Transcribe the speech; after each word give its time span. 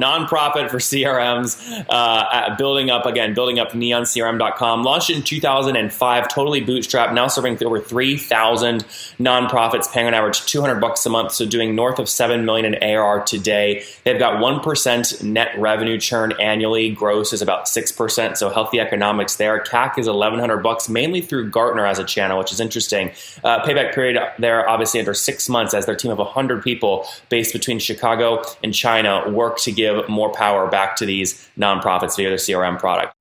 nonprofit 0.00 0.70
for 0.70 0.78
CRMs, 0.78 1.84
uh, 1.88 2.56
building 2.56 2.90
up 2.90 3.06
again, 3.06 3.34
building 3.34 3.58
up 3.58 3.72
neoncrm.com. 3.72 4.82
Launched 4.82 5.10
in 5.10 5.22
2005, 5.22 6.28
totally 6.28 6.64
bootstrapped, 6.64 7.14
now 7.14 7.28
serving 7.28 7.62
over 7.64 7.80
3,000 7.80 8.84
nonprofits, 9.18 9.90
paying 9.92 10.06
on 10.06 10.14
average 10.14 10.44
200 10.46 10.80
bucks 10.80 11.04
a 11.06 11.10
month, 11.10 11.32
so 11.32 11.46
doing 11.46 11.74
north 11.74 11.98
of 11.98 12.08
7 12.08 12.44
million 12.44 12.74
in 12.74 12.82
ARR 12.82 13.22
today. 13.24 13.84
They've 14.04 14.18
got 14.18 14.42
1% 14.42 15.22
net 15.22 15.58
revenue 15.58 15.98
churn 15.98 16.32
annually. 16.40 16.90
Gross 16.90 17.32
is 17.32 17.42
about 17.42 17.66
6%, 17.66 18.36
so 18.36 18.50
healthy 18.50 18.80
economics 18.80 19.36
there. 19.36 19.60
CAC 19.60 19.98
is 19.98 20.06
1,100 20.06 20.58
bucks, 20.58 20.88
mainly 20.88 21.20
through 21.20 21.50
Gartner 21.50 21.86
as 21.86 21.98
a 21.98 22.04
channel, 22.04 22.38
which 22.38 22.52
is 22.52 22.60
interesting. 22.60 23.10
Uh, 23.44 23.64
payback 23.64 23.94
period 23.94 24.18
there, 24.38 24.68
obviously, 24.68 25.00
under 25.00 25.14
six 25.14 25.48
months 25.48 25.74
as 25.74 25.86
their 25.86 25.96
team 25.96 26.10
of 26.10 26.18
100 26.18 26.62
people 26.62 27.06
based 27.28 27.52
between 27.52 27.78
Chicago 27.78 28.42
and 28.62 28.74
China 28.74 29.28
work 29.30 29.58
to 29.58 29.72
give 29.72 29.87
more 30.08 30.32
power 30.32 30.68
back 30.68 30.96
to 30.96 31.06
these 31.06 31.48
nonprofits 31.58 32.16
via 32.16 32.28
their 32.28 32.38
CRM 32.38 32.78
product. 32.78 33.14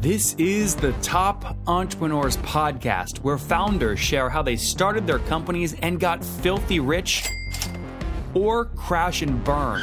This 0.00 0.34
is 0.34 0.74
the 0.74 0.92
Top 0.94 1.56
Entrepreneurs 1.68 2.36
Podcast, 2.38 3.18
where 3.18 3.38
founders 3.38 4.00
share 4.00 4.28
how 4.28 4.42
they 4.42 4.56
started 4.56 5.06
their 5.06 5.20
companies 5.20 5.74
and 5.74 6.00
got 6.00 6.24
filthy 6.24 6.80
rich 6.80 7.24
or 8.34 8.64
crash 8.64 9.22
and 9.22 9.44
burn. 9.44 9.82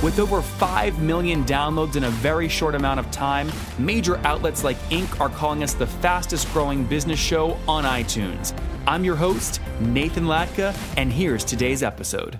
With 0.00 0.20
over 0.20 0.42
5 0.42 1.02
million 1.02 1.44
downloads 1.44 1.96
in 1.96 2.04
a 2.04 2.10
very 2.10 2.48
short 2.48 2.76
amount 2.76 3.00
of 3.00 3.10
time, 3.10 3.50
major 3.80 4.18
outlets 4.18 4.62
like 4.62 4.76
Inc. 4.90 5.20
are 5.20 5.28
calling 5.28 5.64
us 5.64 5.74
the 5.74 5.88
fastest 5.88 6.48
growing 6.52 6.84
business 6.84 7.18
show 7.18 7.58
on 7.66 7.82
iTunes. 7.82 8.56
I'm 8.86 9.04
your 9.04 9.16
host, 9.16 9.60
Nathan 9.80 10.26
Latka, 10.26 10.76
and 10.96 11.12
here's 11.12 11.42
today's 11.42 11.82
episode. 11.82 12.38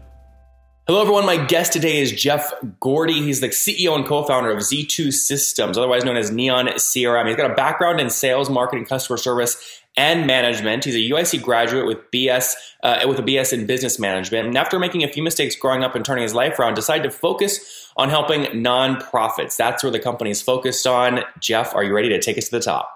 Hello, 0.87 1.01
everyone. 1.03 1.27
My 1.27 1.37
guest 1.37 1.73
today 1.73 2.01
is 2.01 2.13
Jeff 2.13 2.53
Gordy. 2.79 3.23
He's 3.25 3.41
the 3.41 3.49
CEO 3.49 3.97
and 3.97 4.07
co 4.07 4.23
founder 4.23 4.53
of 4.53 4.61
Z2 4.61 5.13
Systems, 5.13 5.77
otherwise 5.77 6.05
known 6.05 6.17
as 6.17 6.31
Neon 6.31 6.69
CRM. 6.69 7.27
He's 7.27 7.37
got 7.37 7.51
a 7.51 7.55
background 7.55 8.01
in 8.01 8.09
sales, 8.09 8.49
marketing, 8.49 8.85
customer 8.85 9.17
service, 9.17 9.83
and 9.99 10.29
management. 10.29 10.85
He's 10.85 10.95
a 10.95 11.13
UIC 11.13 11.43
graduate 11.43 11.85
with 11.85 11.99
BS 12.13 12.55
uh, 12.85 13.05
with 13.07 13.19
a 13.19 13.23
BS 13.23 13.53
in 13.53 13.67
business 13.67 13.99
management. 13.99 14.47
And 14.47 14.57
after 14.57 14.79
making 14.79 15.03
a 15.03 15.09
few 15.09 15.25
mistakes 15.25 15.57
growing 15.57 15.83
up 15.83 15.97
and 15.97 16.05
turning 16.05 16.23
his 16.23 16.35
life 16.35 16.59
around, 16.59 16.75
decided 16.75 17.03
to 17.03 17.11
focus 17.11 17.91
on 17.97 18.09
helping 18.09 18.45
nonprofits. 18.45 19.57
That's 19.57 19.83
where 19.83 19.91
the 19.91 19.99
company 19.99 20.31
is 20.31 20.41
focused 20.41 20.87
on. 20.87 21.25
Jeff, 21.41 21.75
are 21.75 21.83
you 21.83 21.93
ready 21.93 22.09
to 22.11 22.21
take 22.21 22.39
us 22.39 22.45
to 22.45 22.53
the 22.53 22.63
top? 22.63 22.95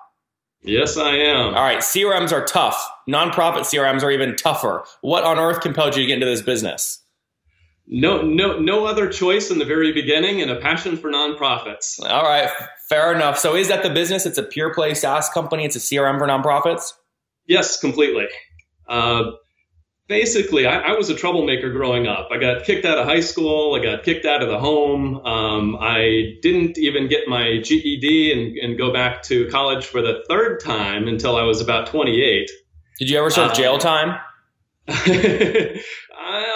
Yes, 0.63 0.97
I 0.97 1.17
am. 1.17 1.55
All 1.55 1.63
right, 1.63 1.79
CRMs 1.79 2.31
are 2.31 2.45
tough. 2.45 2.89
Nonprofit 3.09 3.63
CRMs 3.63 4.05
are 4.05 4.13
even 4.13 4.37
tougher. 4.37 4.85
What 5.01 5.25
on 5.25 5.41
earth 5.41 5.61
compelled 5.61 5.97
you 5.97 6.05
to 6.05 6.07
get 6.07 6.15
into 6.15 6.27
this 6.27 6.41
business? 6.41 7.02
No, 7.95 8.23
no, 8.23 8.59
no 8.59 8.87
other 8.87 9.07
choice 9.07 9.51
in 9.51 9.59
the 9.59 9.67
very 9.67 9.93
beginning, 9.93 10.41
and 10.41 10.51
a 10.51 10.59
passion 10.59 10.97
for 10.97 11.11
nonprofits. 11.11 12.01
All 12.03 12.23
right, 12.23 12.49
fair 12.89 13.13
enough. 13.13 13.37
So, 13.37 13.55
is 13.55 13.69
that 13.69 13.83
the 13.83 13.91
business? 13.91 14.25
It's 14.25 14.39
a 14.39 14.43
pure 14.43 14.73
play 14.73 14.95
SaaS 14.95 15.29
company. 15.29 15.67
It's 15.67 15.77
a 15.77 15.79
CRM 15.79 16.19
for 16.19 16.27
nonprofits. 16.27 16.95
Yes, 17.47 17.79
completely. 17.79 18.29
Uh, 18.89 19.33
basically, 20.09 20.67
I, 20.67 20.79
I, 20.79 20.93
was 20.93 21.11
a 21.11 21.15
troublemaker 21.15 21.71
growing 21.71 22.07
up. 22.07 22.31
I 22.33 22.39
got 22.39 22.65
kicked 22.65 22.87
out 22.87 22.97
of 22.97 23.05
high 23.05 23.21
school. 23.21 23.75
I 23.79 23.85
got 23.85 24.05
kicked 24.05 24.25
out 24.25 24.43
of 24.43 24.49
the 24.49 24.59
home. 24.59 25.19
Um, 25.27 25.77
I 25.79 26.37
didn't 26.41 26.79
even 26.79 27.09
get 27.09 27.29
my 27.29 27.61
GED 27.63 28.33
and, 28.33 28.57
and, 28.57 28.79
go 28.79 28.91
back 28.91 29.23
to 29.25 29.49
college 29.49 29.85
for 29.85 30.01
the 30.01 30.25
third 30.31 30.61
time 30.61 31.09
until 31.09 31.37
I 31.37 31.43
was 31.43 31.61
about 31.61 31.89
28. 31.89 32.51
Did 32.99 33.11
you 33.11 33.19
ever 33.19 33.29
serve 33.29 33.51
uh, 33.51 33.55
jail 33.55 33.77
time? 33.77 34.19
I, 34.89 35.79
I 36.19 36.52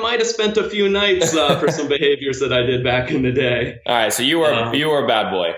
might 0.00 0.18
have 0.18 0.28
spent 0.28 0.56
a 0.56 0.68
few 0.68 0.88
nights 0.88 1.34
uh, 1.34 1.58
for 1.58 1.70
some 1.70 1.88
behaviors 1.98 2.40
that 2.40 2.52
I 2.52 2.62
did 2.62 2.82
back 2.82 3.10
in 3.10 3.22
the 3.22 3.32
day. 3.32 3.80
All 3.86 3.94
right, 3.94 4.12
so 4.12 4.22
you 4.22 4.38
were 4.38 4.52
um, 4.52 4.74
you 4.74 4.88
were 4.88 5.04
a 5.04 5.06
bad 5.06 5.30
boy. 5.30 5.54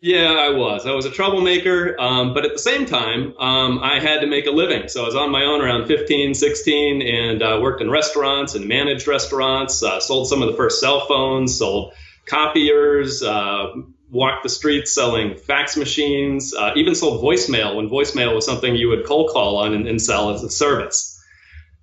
Yeah, 0.00 0.32
I 0.32 0.50
was. 0.50 0.86
I 0.86 0.92
was 0.92 1.06
a 1.06 1.10
troublemaker, 1.10 1.98
um, 1.98 2.34
but 2.34 2.44
at 2.44 2.52
the 2.52 2.58
same 2.58 2.84
time, 2.84 3.34
um, 3.38 3.78
I 3.82 4.00
had 4.00 4.20
to 4.20 4.26
make 4.26 4.44
a 4.44 4.50
living. 4.50 4.88
So 4.88 5.02
I 5.02 5.06
was 5.06 5.14
on 5.14 5.30
my 5.30 5.44
own 5.44 5.62
around 5.62 5.86
15, 5.86 6.34
16, 6.34 7.00
and 7.00 7.42
uh, 7.42 7.58
worked 7.62 7.80
in 7.80 7.90
restaurants 7.90 8.54
and 8.54 8.68
managed 8.68 9.08
restaurants. 9.08 9.82
Uh, 9.82 10.00
sold 10.00 10.28
some 10.28 10.42
of 10.42 10.50
the 10.50 10.56
first 10.58 10.78
cell 10.78 11.06
phones, 11.06 11.56
sold 11.56 11.94
copiers, 12.26 13.22
uh, 13.22 13.72
walked 14.10 14.42
the 14.42 14.50
streets 14.50 14.92
selling 14.92 15.38
fax 15.38 15.74
machines, 15.76 16.54
uh, 16.54 16.72
even 16.76 16.94
sold 16.94 17.24
voicemail 17.24 17.76
when 17.76 17.88
voicemail 17.88 18.34
was 18.34 18.44
something 18.44 18.76
you 18.76 18.88
would 18.88 19.06
cold 19.06 19.30
call 19.30 19.56
on 19.56 19.72
and, 19.72 19.88
and 19.88 20.02
sell 20.02 20.28
as 20.34 20.42
a 20.42 20.50
service. 20.50 21.18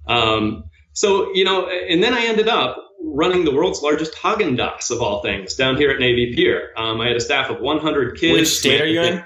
Um, 0.07 0.65
so, 0.93 1.33
you 1.33 1.43
know, 1.43 1.67
and 1.67 2.03
then 2.03 2.13
I 2.13 2.25
ended 2.25 2.47
up 2.47 2.77
running 3.03 3.45
the 3.45 3.53
world's 3.53 3.81
largest 3.81 4.13
Haagen 4.13 4.57
Dazs 4.57 4.91
of 4.91 5.01
all 5.01 5.21
things 5.21 5.55
down 5.55 5.77
here 5.77 5.89
at 5.89 5.99
Navy 5.99 6.33
Pier. 6.35 6.71
Um, 6.77 7.01
I 7.01 7.07
had 7.07 7.15
a 7.15 7.21
staff 7.21 7.49
of 7.49 7.59
100 7.59 8.17
kids. 8.17 8.39
Which 8.39 8.47
state 8.47 8.81
are 8.81 8.87
you 8.87 9.01
in? 9.01 9.23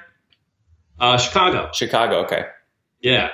Uh, 0.99 1.17
Chicago. 1.17 1.69
Chicago, 1.73 2.23
okay. 2.23 2.45
Yeah. 3.01 3.29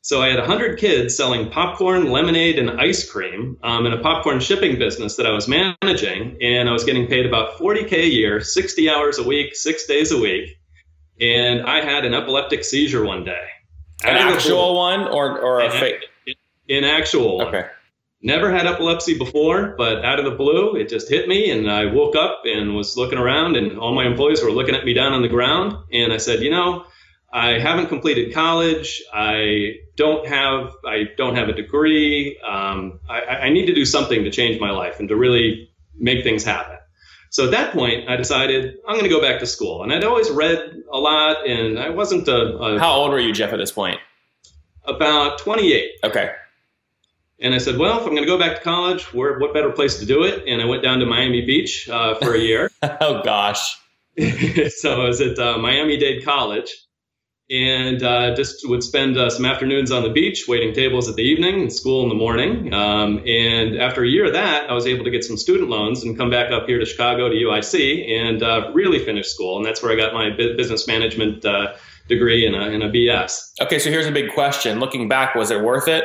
So 0.00 0.20
I 0.20 0.28
had 0.28 0.38
100 0.38 0.78
kids 0.78 1.16
selling 1.16 1.50
popcorn, 1.50 2.10
lemonade, 2.10 2.58
and 2.58 2.70
ice 2.80 3.08
cream 3.08 3.56
um, 3.62 3.86
in 3.86 3.92
a 3.92 4.02
popcorn 4.02 4.38
shipping 4.40 4.78
business 4.78 5.16
that 5.16 5.26
I 5.26 5.30
was 5.30 5.48
managing. 5.48 6.36
And 6.42 6.68
I 6.68 6.72
was 6.72 6.84
getting 6.84 7.06
paid 7.06 7.26
about 7.26 7.58
40K 7.58 7.92
a 7.92 8.08
year, 8.08 8.40
60 8.40 8.90
hours 8.90 9.18
a 9.18 9.22
week, 9.22 9.56
six 9.56 9.86
days 9.86 10.12
a 10.12 10.18
week. 10.18 10.58
And 11.20 11.62
I 11.62 11.82
had 11.82 12.04
an 12.04 12.12
epileptic 12.12 12.64
seizure 12.64 13.04
one 13.04 13.24
day. 13.24 13.46
An 14.04 14.16
actual 14.16 14.74
one 14.74 15.08
or, 15.08 15.40
or 15.40 15.60
a 15.60 15.70
fake? 15.70 16.04
In 16.68 16.84
actual 16.84 17.42
Okay. 17.42 17.66
Never 18.22 18.50
had 18.50 18.66
epilepsy 18.66 19.18
before, 19.18 19.74
but 19.76 20.02
out 20.02 20.18
of 20.18 20.24
the 20.24 20.30
blue, 20.30 20.76
it 20.76 20.88
just 20.88 21.10
hit 21.10 21.28
me, 21.28 21.50
and 21.50 21.70
I 21.70 21.92
woke 21.92 22.16
up 22.16 22.44
and 22.46 22.74
was 22.74 22.96
looking 22.96 23.18
around, 23.18 23.54
and 23.54 23.78
all 23.78 23.94
my 23.94 24.06
employees 24.06 24.42
were 24.42 24.50
looking 24.50 24.74
at 24.74 24.86
me 24.86 24.94
down 24.94 25.12
on 25.12 25.20
the 25.20 25.28
ground, 25.28 25.76
and 25.92 26.10
I 26.10 26.16
said, 26.16 26.40
you 26.40 26.50
know, 26.50 26.86
I 27.30 27.58
haven't 27.58 27.88
completed 27.88 28.32
college. 28.32 29.02
I 29.12 29.80
don't 29.96 30.26
have 30.26 30.72
I 30.86 31.08
don't 31.18 31.34
have 31.34 31.48
a 31.48 31.52
degree. 31.52 32.38
Um, 32.38 33.00
I, 33.10 33.20
I 33.20 33.50
need 33.50 33.66
to 33.66 33.74
do 33.74 33.84
something 33.84 34.24
to 34.24 34.30
change 34.30 34.60
my 34.60 34.70
life 34.70 35.00
and 35.00 35.08
to 35.08 35.16
really 35.16 35.68
make 35.96 36.22
things 36.22 36.44
happen. 36.44 36.78
So 37.30 37.46
at 37.46 37.50
that 37.50 37.72
point, 37.72 38.08
I 38.08 38.14
decided 38.14 38.76
I'm 38.86 38.94
going 38.94 39.02
to 39.02 39.10
go 39.10 39.20
back 39.20 39.40
to 39.40 39.46
school. 39.46 39.82
And 39.82 39.92
I'd 39.92 40.04
always 40.04 40.30
read 40.30 40.82
a 40.92 40.98
lot, 40.98 41.48
and 41.48 41.78
I 41.80 41.90
wasn't 41.90 42.28
a, 42.28 42.56
a 42.56 42.78
How 42.78 42.92
old 42.92 43.10
were 43.10 43.18
you, 43.18 43.32
Jeff, 43.32 43.52
at 43.52 43.58
this 43.58 43.72
point? 43.72 43.98
About 44.84 45.38
28. 45.38 45.90
Okay. 46.04 46.30
And 47.40 47.54
I 47.54 47.58
said, 47.58 47.78
well, 47.78 47.98
if 47.98 48.06
I'm 48.06 48.10
going 48.10 48.22
to 48.22 48.26
go 48.26 48.38
back 48.38 48.56
to 48.58 48.62
college, 48.62 49.12
where, 49.12 49.38
what 49.38 49.52
better 49.52 49.70
place 49.70 49.98
to 49.98 50.06
do 50.06 50.22
it? 50.22 50.44
And 50.46 50.62
I 50.62 50.64
went 50.66 50.82
down 50.82 51.00
to 51.00 51.06
Miami 51.06 51.44
Beach 51.44 51.88
uh, 51.88 52.14
for 52.14 52.34
a 52.34 52.38
year. 52.38 52.70
oh, 53.00 53.22
gosh. 53.22 53.76
so 54.76 55.02
I 55.02 55.08
was 55.08 55.20
at 55.20 55.38
uh, 55.38 55.58
Miami 55.58 55.96
Dade 55.96 56.24
College 56.24 56.72
and 57.50 58.02
uh, 58.02 58.34
just 58.34 58.66
would 58.68 58.82
spend 58.82 59.18
uh, 59.18 59.28
some 59.28 59.44
afternoons 59.44 59.90
on 59.90 60.02
the 60.02 60.08
beach 60.08 60.46
waiting 60.48 60.72
tables 60.72 61.08
at 61.08 61.16
the 61.16 61.22
evening 61.22 61.60
and 61.60 61.72
school 61.72 62.02
in 62.02 62.08
the 62.08 62.14
morning. 62.14 62.72
Um, 62.72 63.22
and 63.26 63.76
after 63.76 64.02
a 64.02 64.08
year 64.08 64.26
of 64.26 64.32
that, 64.32 64.70
I 64.70 64.72
was 64.72 64.86
able 64.86 65.04
to 65.04 65.10
get 65.10 65.24
some 65.24 65.36
student 65.36 65.68
loans 65.68 66.04
and 66.04 66.16
come 66.16 66.30
back 66.30 66.50
up 66.50 66.66
here 66.66 66.78
to 66.78 66.86
Chicago 66.86 67.28
to 67.28 67.34
UIC 67.34 68.10
and 68.10 68.42
uh, 68.42 68.70
really 68.72 68.98
finish 68.98 69.28
school. 69.28 69.58
And 69.58 69.66
that's 69.66 69.82
where 69.82 69.92
I 69.92 69.96
got 69.96 70.14
my 70.14 70.30
business 70.30 70.86
management 70.86 71.44
uh, 71.44 71.74
degree 72.08 72.46
in 72.46 72.54
a, 72.54 72.68
in 72.68 72.80
a 72.80 72.88
BS. 72.88 73.50
Okay, 73.60 73.78
so 73.78 73.90
here's 73.90 74.06
a 74.06 74.12
big 74.12 74.32
question. 74.32 74.80
Looking 74.80 75.08
back, 75.08 75.34
was 75.34 75.50
it 75.50 75.62
worth 75.62 75.88
it? 75.88 76.04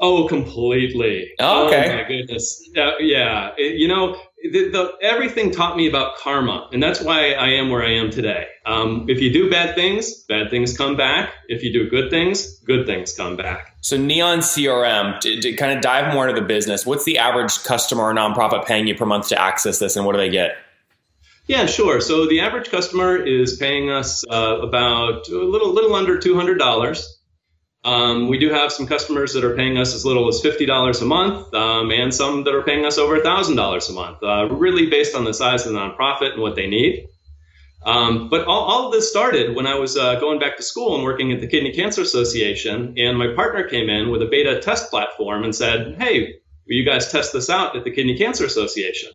Oh, 0.00 0.28
completely. 0.28 1.32
Oh, 1.40 1.66
okay. 1.66 1.92
Oh 1.92 1.96
my 1.96 2.08
goodness. 2.08 2.68
Uh, 2.76 2.92
yeah. 3.00 3.50
It, 3.56 3.78
you 3.78 3.88
know, 3.88 4.16
the, 4.42 4.68
the, 4.70 4.92
everything 5.02 5.50
taught 5.50 5.76
me 5.76 5.88
about 5.88 6.16
karma, 6.18 6.68
and 6.72 6.80
that's 6.80 7.00
why 7.00 7.32
I 7.32 7.48
am 7.54 7.70
where 7.70 7.82
I 7.82 7.94
am 7.94 8.10
today. 8.10 8.46
Um, 8.64 9.06
if 9.08 9.20
you 9.20 9.32
do 9.32 9.50
bad 9.50 9.74
things, 9.74 10.22
bad 10.24 10.50
things 10.50 10.76
come 10.76 10.96
back. 10.96 11.32
If 11.48 11.64
you 11.64 11.72
do 11.72 11.90
good 11.90 12.10
things, 12.10 12.60
good 12.60 12.86
things 12.86 13.12
come 13.12 13.36
back. 13.36 13.76
So, 13.80 13.96
Neon 13.96 14.38
CRM, 14.38 15.18
to, 15.20 15.40
to 15.40 15.52
kind 15.54 15.72
of 15.72 15.82
dive 15.82 16.14
more 16.14 16.28
into 16.28 16.40
the 16.40 16.46
business, 16.46 16.86
what's 16.86 17.04
the 17.04 17.18
average 17.18 17.64
customer 17.64 18.04
or 18.04 18.14
nonprofit 18.14 18.66
paying 18.66 18.86
you 18.86 18.94
per 18.94 19.06
month 19.06 19.28
to 19.28 19.40
access 19.40 19.80
this, 19.80 19.96
and 19.96 20.06
what 20.06 20.12
do 20.12 20.18
they 20.18 20.30
get? 20.30 20.56
Yeah, 21.48 21.66
sure. 21.66 22.00
So 22.00 22.28
the 22.28 22.40
average 22.40 22.70
customer 22.70 23.16
is 23.16 23.56
paying 23.56 23.90
us 23.90 24.22
uh, 24.30 24.58
about 24.60 25.28
a 25.28 25.44
little, 25.44 25.72
little 25.72 25.94
under 25.94 26.18
two 26.18 26.36
hundred 26.36 26.58
dollars 26.58 27.17
um, 27.84 28.28
we 28.28 28.38
do 28.38 28.50
have 28.50 28.72
some 28.72 28.86
customers 28.86 29.32
that 29.34 29.44
are 29.44 29.54
paying 29.54 29.78
us 29.78 29.94
as 29.94 30.04
little 30.04 30.28
as 30.28 30.40
$50 30.42 31.00
a 31.00 31.04
month, 31.04 31.54
um, 31.54 31.90
and 31.90 32.12
some 32.12 32.44
that 32.44 32.54
are 32.54 32.62
paying 32.62 32.84
us 32.84 32.98
over 32.98 33.18
$1,000 33.18 33.88
a 33.88 33.92
month, 33.92 34.22
uh, 34.22 34.48
really 34.54 34.90
based 34.90 35.14
on 35.14 35.24
the 35.24 35.32
size 35.32 35.64
of 35.64 35.72
the 35.72 35.78
nonprofit 35.78 36.32
and 36.32 36.42
what 36.42 36.56
they 36.56 36.66
need. 36.66 37.08
Um, 37.84 38.28
but 38.28 38.46
all, 38.46 38.64
all 38.64 38.86
of 38.86 38.92
this 38.92 39.08
started 39.08 39.54
when 39.54 39.66
I 39.66 39.76
was 39.76 39.96
uh, 39.96 40.18
going 40.18 40.40
back 40.40 40.56
to 40.56 40.62
school 40.62 40.96
and 40.96 41.04
working 41.04 41.32
at 41.32 41.40
the 41.40 41.46
Kidney 41.46 41.72
Cancer 41.72 42.02
Association, 42.02 42.94
and 42.98 43.16
my 43.16 43.32
partner 43.34 43.68
came 43.68 43.88
in 43.88 44.10
with 44.10 44.20
a 44.22 44.26
beta 44.26 44.60
test 44.60 44.90
platform 44.90 45.44
and 45.44 45.54
said, 45.54 45.96
"Hey, 45.98 46.34
will 46.66 46.74
you 46.74 46.84
guys 46.84 47.10
test 47.12 47.32
this 47.32 47.48
out 47.48 47.76
at 47.76 47.84
the 47.84 47.92
Kidney 47.92 48.18
Cancer 48.18 48.44
Association?" 48.44 49.12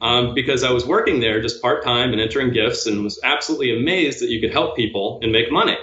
Um, 0.00 0.34
because 0.34 0.64
I 0.64 0.72
was 0.72 0.84
working 0.86 1.20
there 1.20 1.40
just 1.40 1.62
part 1.62 1.84
time 1.84 2.12
and 2.12 2.20
entering 2.20 2.52
gifts, 2.52 2.86
and 2.86 3.04
was 3.04 3.20
absolutely 3.22 3.78
amazed 3.78 4.20
that 4.20 4.30
you 4.30 4.40
could 4.40 4.52
help 4.52 4.74
people 4.74 5.20
and 5.22 5.30
make 5.30 5.52
money. 5.52 5.76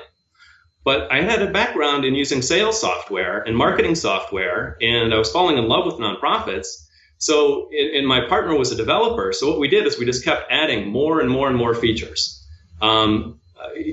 But 0.87 1.11
I 1.11 1.21
had 1.21 1.41
a 1.41 1.51
background 1.51 2.05
in 2.05 2.15
using 2.15 2.41
sales 2.41 2.79
software 2.79 3.41
and 3.41 3.57
marketing 3.57 3.95
software, 3.95 4.77
and 4.79 5.13
I 5.13 5.17
was 5.17 5.29
falling 5.29 5.57
in 5.57 5.67
love 5.67 5.85
with 5.85 5.95
nonprofits. 5.95 6.87
So, 7.17 7.69
and 7.73 8.07
my 8.07 8.21
partner 8.21 8.57
was 8.57 8.71
a 8.71 8.75
developer. 8.77 9.33
So 9.33 9.49
what 9.49 9.59
we 9.59 9.67
did 9.67 9.85
is 9.85 9.99
we 9.99 10.05
just 10.05 10.23
kept 10.23 10.49
adding 10.49 10.87
more 10.87 11.19
and 11.19 11.29
more 11.29 11.49
and 11.49 11.57
more 11.57 11.75
features. 11.75 12.41
Um, 12.81 13.41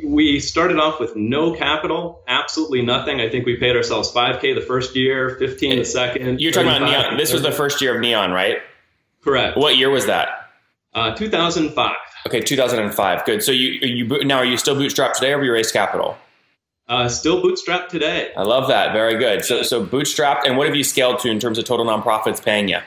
we 0.04 0.38
started 0.38 0.78
off 0.78 1.00
with 1.00 1.16
no 1.16 1.52
capital, 1.56 2.22
absolutely 2.28 2.82
nothing. 2.82 3.20
I 3.20 3.28
think 3.28 3.44
we 3.44 3.56
paid 3.56 3.74
ourselves 3.74 4.12
5K 4.12 4.54
the 4.54 4.60
first 4.60 4.94
year, 4.94 5.30
15 5.30 5.78
the 5.78 5.84
second. 5.84 6.40
You're 6.40 6.52
talking 6.52 6.68
about 6.68 6.82
Neon. 6.82 7.16
This 7.16 7.32
was 7.32 7.42
the 7.42 7.50
first 7.50 7.80
year 7.80 7.96
of 7.96 8.02
Neon, 8.02 8.30
right? 8.30 8.58
Correct. 9.24 9.56
What 9.56 9.76
year 9.76 9.90
was 9.90 10.06
that? 10.06 10.48
Uh, 10.94 11.12
2005. 11.16 11.96
Okay, 12.28 12.40
2005. 12.40 13.24
Good. 13.24 13.42
So 13.42 13.50
you 13.50 13.80
you 13.82 14.24
now 14.24 14.36
are 14.36 14.44
you 14.44 14.56
still 14.56 14.76
bootstrapped 14.76 15.14
today, 15.14 15.32
or 15.32 15.38
have 15.38 15.44
you 15.44 15.52
raised 15.52 15.72
capital? 15.72 16.16
Uh, 16.86 17.08
still 17.08 17.42
bootstrapped 17.42 17.88
today. 17.88 18.30
I 18.36 18.42
love 18.42 18.68
that. 18.68 18.92
Very 18.92 19.16
good. 19.18 19.44
So 19.44 19.62
so 19.62 19.84
bootstrapped, 19.84 20.42
and 20.44 20.58
what 20.58 20.66
have 20.66 20.76
you 20.76 20.84
scaled 20.84 21.18
to 21.20 21.30
in 21.30 21.38
terms 21.40 21.56
of 21.58 21.64
total 21.64 21.86
nonprofits 21.86 22.44
paying 22.44 22.68
you? 22.68 22.78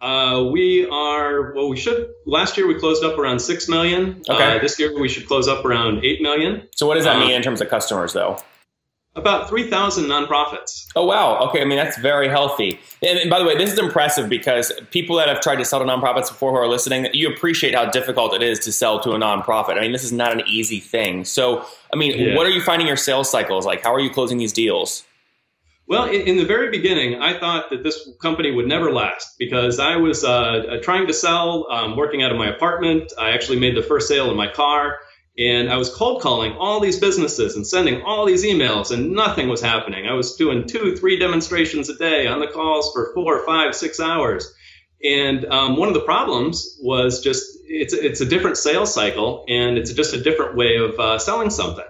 Uh, 0.00 0.44
we 0.52 0.86
are 0.88 1.52
well. 1.54 1.68
We 1.70 1.76
should. 1.76 2.08
Last 2.26 2.56
year 2.56 2.66
we 2.68 2.74
closed 2.78 3.02
up 3.02 3.18
around 3.18 3.40
six 3.40 3.68
million. 3.68 4.22
Okay. 4.28 4.56
Uh, 4.56 4.60
this 4.60 4.78
year 4.78 4.96
we 5.00 5.08
should 5.08 5.26
close 5.26 5.48
up 5.48 5.64
around 5.64 6.04
eight 6.04 6.20
million. 6.22 6.68
So 6.76 6.86
what 6.86 6.94
does 6.94 7.04
that 7.04 7.16
Uh, 7.16 7.20
mean 7.20 7.32
in 7.32 7.42
terms 7.42 7.60
of 7.60 7.68
customers, 7.68 8.12
though? 8.12 8.38
About 9.16 9.48
three 9.48 9.70
thousand 9.70 10.06
nonprofits. 10.06 10.86
Oh 10.96 11.04
wow. 11.04 11.38
Okay. 11.48 11.60
I 11.60 11.64
mean 11.64 11.78
that's 11.78 11.96
very 11.98 12.28
healthy. 12.28 12.80
And, 13.00 13.16
and 13.18 13.30
by 13.30 13.38
the 13.38 13.44
way, 13.44 13.56
this 13.56 13.72
is 13.72 13.78
impressive 13.78 14.28
because 14.28 14.72
people 14.90 15.16
that 15.16 15.28
have 15.28 15.40
tried 15.40 15.56
to 15.56 15.64
sell 15.64 15.78
to 15.78 15.84
nonprofits 15.84 16.28
before 16.28 16.50
who 16.50 16.56
are 16.56 16.66
listening, 16.66 17.06
you 17.12 17.28
appreciate 17.28 17.76
how 17.76 17.88
difficult 17.90 18.34
it 18.34 18.42
is 18.42 18.58
to 18.60 18.72
sell 18.72 18.98
to 19.00 19.10
a 19.12 19.18
nonprofit. 19.18 19.76
I 19.76 19.82
mean, 19.82 19.92
this 19.92 20.02
is 20.02 20.12
not 20.12 20.32
an 20.32 20.42
easy 20.48 20.80
thing. 20.80 21.24
So, 21.24 21.64
I 21.92 21.96
mean, 21.96 22.18
Yeah. 22.18 22.34
what 22.36 22.44
are 22.46 22.50
you 22.50 22.60
finding 22.60 22.88
your 22.88 22.96
sales 22.96 23.30
cycles 23.30 23.64
like? 23.64 23.82
How 23.82 23.94
are 23.94 24.00
you 24.00 24.10
closing 24.10 24.38
these 24.38 24.52
deals? 24.52 25.04
Well, 25.86 26.06
in, 26.06 26.22
in 26.22 26.36
the 26.38 26.46
very 26.46 26.70
beginning, 26.70 27.20
I 27.20 27.38
thought 27.38 27.68
that 27.70 27.82
this 27.82 28.08
company 28.20 28.50
would 28.50 28.66
never 28.66 28.90
last 28.90 29.36
because 29.38 29.78
I 29.78 29.96
was 29.96 30.24
uh, 30.24 30.78
trying 30.82 31.06
to 31.06 31.12
sell, 31.12 31.66
um, 31.70 31.94
working 31.96 32.22
out 32.22 32.32
of 32.32 32.38
my 32.38 32.48
apartment. 32.48 33.12
I 33.18 33.30
actually 33.30 33.60
made 33.60 33.76
the 33.76 33.82
first 33.82 34.08
sale 34.08 34.30
in 34.30 34.36
my 34.36 34.50
car, 34.50 34.96
and 35.36 35.70
I 35.70 35.76
was 35.76 35.92
cold 35.92 36.22
calling 36.22 36.52
all 36.52 36.80
these 36.80 37.00
businesses 37.00 37.56
and 37.56 37.66
sending 37.66 38.02
all 38.02 38.24
these 38.24 38.44
emails, 38.44 38.92
and 38.92 39.12
nothing 39.12 39.48
was 39.48 39.60
happening. 39.60 40.06
I 40.06 40.12
was 40.12 40.36
doing 40.36 40.66
two, 40.66 40.96
three 40.96 41.18
demonstrations 41.18 41.88
a 41.88 41.96
day 41.96 42.26
on 42.26 42.40
the 42.40 42.46
calls 42.46 42.92
for 42.92 43.12
four, 43.14 43.44
five, 43.44 43.74
six 43.74 43.98
hours. 43.98 44.52
And 45.02 45.44
um, 45.46 45.76
one 45.76 45.88
of 45.88 45.94
the 45.94 46.00
problems 46.00 46.78
was 46.80 47.20
just 47.20 47.44
it's 47.66 47.92
it's 47.92 48.20
a 48.20 48.26
different 48.26 48.56
sales 48.56 48.94
cycle, 48.94 49.44
and 49.48 49.76
it's 49.76 49.92
just 49.92 50.14
a 50.14 50.22
different 50.22 50.56
way 50.56 50.76
of 50.76 50.98
uh, 50.98 51.18
selling 51.18 51.50
something. 51.50 51.84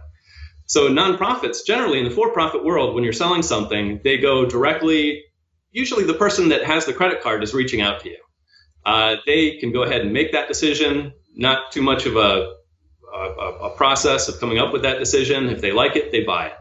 So 0.67 0.89
nonprofits, 0.89 1.59
generally 1.67 1.99
in 1.99 2.05
the 2.05 2.11
for-profit 2.11 2.65
world, 2.65 2.95
when 2.95 3.05
you're 3.05 3.13
selling 3.13 3.43
something, 3.43 4.01
they 4.03 4.17
go 4.17 4.47
directly. 4.47 5.23
Usually, 5.71 6.05
the 6.05 6.15
person 6.15 6.49
that 6.49 6.65
has 6.65 6.87
the 6.87 6.95
credit 6.95 7.21
card 7.21 7.43
is 7.43 7.53
reaching 7.53 7.83
out 7.83 8.01
to 8.01 8.09
you. 8.09 8.19
Uh, 8.87 9.17
they 9.27 9.59
can 9.59 9.73
go 9.73 9.83
ahead 9.83 10.01
and 10.01 10.13
make 10.13 10.33
that 10.33 10.49
decision. 10.49 11.13
Not 11.37 11.73
too 11.73 11.83
much 11.83 12.07
of 12.07 12.17
a, 12.17 12.55
a, 13.15 13.71
process 13.77 14.29
of 14.29 14.41
coming 14.41 14.59
up 14.59 14.73
with 14.73 14.83
that 14.83 14.99
decision. 14.99 15.49
If 15.49 15.61
they 15.61 15.73
like 15.73 15.97
it, 15.97 16.13
they 16.13 16.25
buy 16.25 16.47
it. 16.47 16.55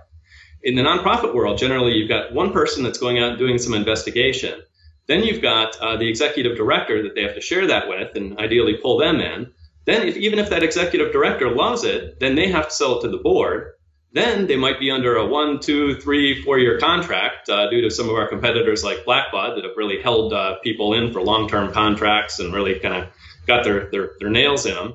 In 0.64 0.76
the 0.76 0.82
nonprofit 0.82 1.34
world, 1.34 1.58
generally, 1.58 1.94
you've 1.94 2.10
got 2.10 2.34
one 2.34 2.52
person 2.52 2.84
that's 2.84 2.98
going 2.98 3.20
out 3.20 3.32
and 3.32 3.38
doing 3.38 3.58
some 3.58 3.74
investigation. 3.74 4.62
Then 5.08 5.24
you've 5.24 5.42
got 5.42 5.76
uh, 5.78 5.98
the 5.98 6.08
executive 6.08 6.56
director 6.56 7.04
that 7.04 7.16
they 7.16 7.24
have 7.24 7.36
to 7.36 7.42
share 7.42 7.68
that 7.68 7.90
with, 7.90 8.16
and 8.16 8.38
ideally 8.40 8.78
pull 8.82 8.98
them 8.98 9.20
in. 9.20 9.52
Then, 9.86 10.08
if, 10.08 10.16
even 10.16 10.40
if 10.40 10.50
that 10.50 10.64
executive 10.64 11.12
director 11.12 11.54
loves 11.54 11.84
it, 11.84 12.20
then 12.20 12.36
they 12.36 12.48
have 12.48 12.70
to 12.70 12.74
sell 12.74 13.00
it 13.00 13.02
to 13.02 13.10
the 13.10 13.18
board. 13.18 13.74
Then 14.14 14.48
they 14.48 14.56
might 14.56 14.80
be 14.80 14.92
under 14.92 15.16
a 15.18 15.26
one, 15.26 15.60
two, 15.60 15.96
three, 15.96 16.42
four 16.44 16.60
year 16.60 16.80
contract 16.80 17.50
uh, 17.50 17.70
due 17.70 17.82
to 17.82 17.90
some 17.90 18.10
of 18.10 18.16
our 18.16 18.28
competitors 18.28 18.84
like 18.84 19.06
Blackbaud 19.06 19.56
that 19.56 19.66
have 19.66 19.76
really 19.76 20.02
held 20.02 20.34
uh, 20.34 20.60
people 20.64 20.94
in 20.94 21.12
for 21.12 21.22
long 21.22 21.50
term 21.50 21.74
contracts 21.74 22.40
and 22.40 22.54
really 22.54 22.80
kind 22.80 22.94
of 22.94 23.10
got 23.48 23.64
their, 23.64 23.90
their, 23.90 24.12
their 24.20 24.30
nails 24.30 24.66
in 24.66 24.76
them. 24.76 24.94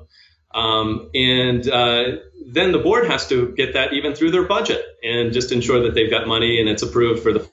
Um, 0.58 1.10
and 1.14 1.68
uh, 1.68 2.04
then 2.46 2.72
the 2.72 2.78
board 2.78 3.06
has 3.06 3.26
to 3.28 3.52
get 3.56 3.74
that 3.74 3.92
even 3.92 4.14
through 4.14 4.30
their 4.30 4.44
budget 4.44 4.82
and 5.02 5.32
just 5.32 5.52
ensure 5.52 5.80
that 5.82 5.94
they've 5.94 6.10
got 6.10 6.26
money 6.26 6.58
and 6.60 6.68
it's 6.68 6.82
approved 6.82 7.22
for 7.22 7.32
the 7.32 7.48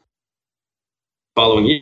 following 1.35 1.65
year. 1.65 1.81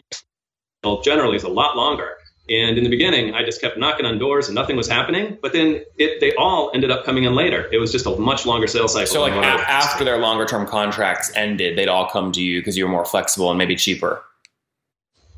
Well, 0.84 1.02
generally, 1.02 1.36
it's 1.36 1.46
a 1.46 1.50
lot 1.50 1.78
longer. 1.78 2.18
And 2.50 2.78
in 2.78 2.84
the 2.84 2.90
beginning, 2.90 3.34
I 3.34 3.46
just 3.46 3.62
kept 3.62 3.78
knocking 3.78 4.06
on 4.06 4.20
doors 4.20 4.50
and 4.50 4.56
nothing 4.56 4.75
was 4.75 4.90
happening. 4.90 5.38
But 5.42 5.54
then 5.54 5.84
it, 5.98 6.20
they 6.20 6.36
all 6.36 6.72
ended 6.74 6.92
up 6.92 7.06
coming 7.06 7.24
in 7.24 7.36
later. 7.36 7.69
It 7.72 7.78
was 7.78 7.90
just 7.92 8.06
a 8.06 8.18
much 8.18 8.46
longer 8.46 8.68
sales 8.68 8.92
cycle. 8.92 9.08
So, 9.08 9.22
like 9.22 9.31
a- 9.31 9.36
what 9.38 9.46
I 9.46 9.56
was 9.56 9.66
after 9.66 10.04
their 10.04 10.18
longer 10.18 10.46
term 10.46 10.68
contracts 10.68 11.31
ended, 11.36 11.78
they'd 11.78 11.88
all 11.88 12.10
come 12.10 12.34
to 12.34 12.42
you 12.42 12.60
because 12.60 12.78
you 12.78 12.84
were 12.84 12.92
more 12.92 13.06
flexible 13.06 13.50
and 13.50 13.58
maybe 13.58 13.78
cheaper. 13.78 14.24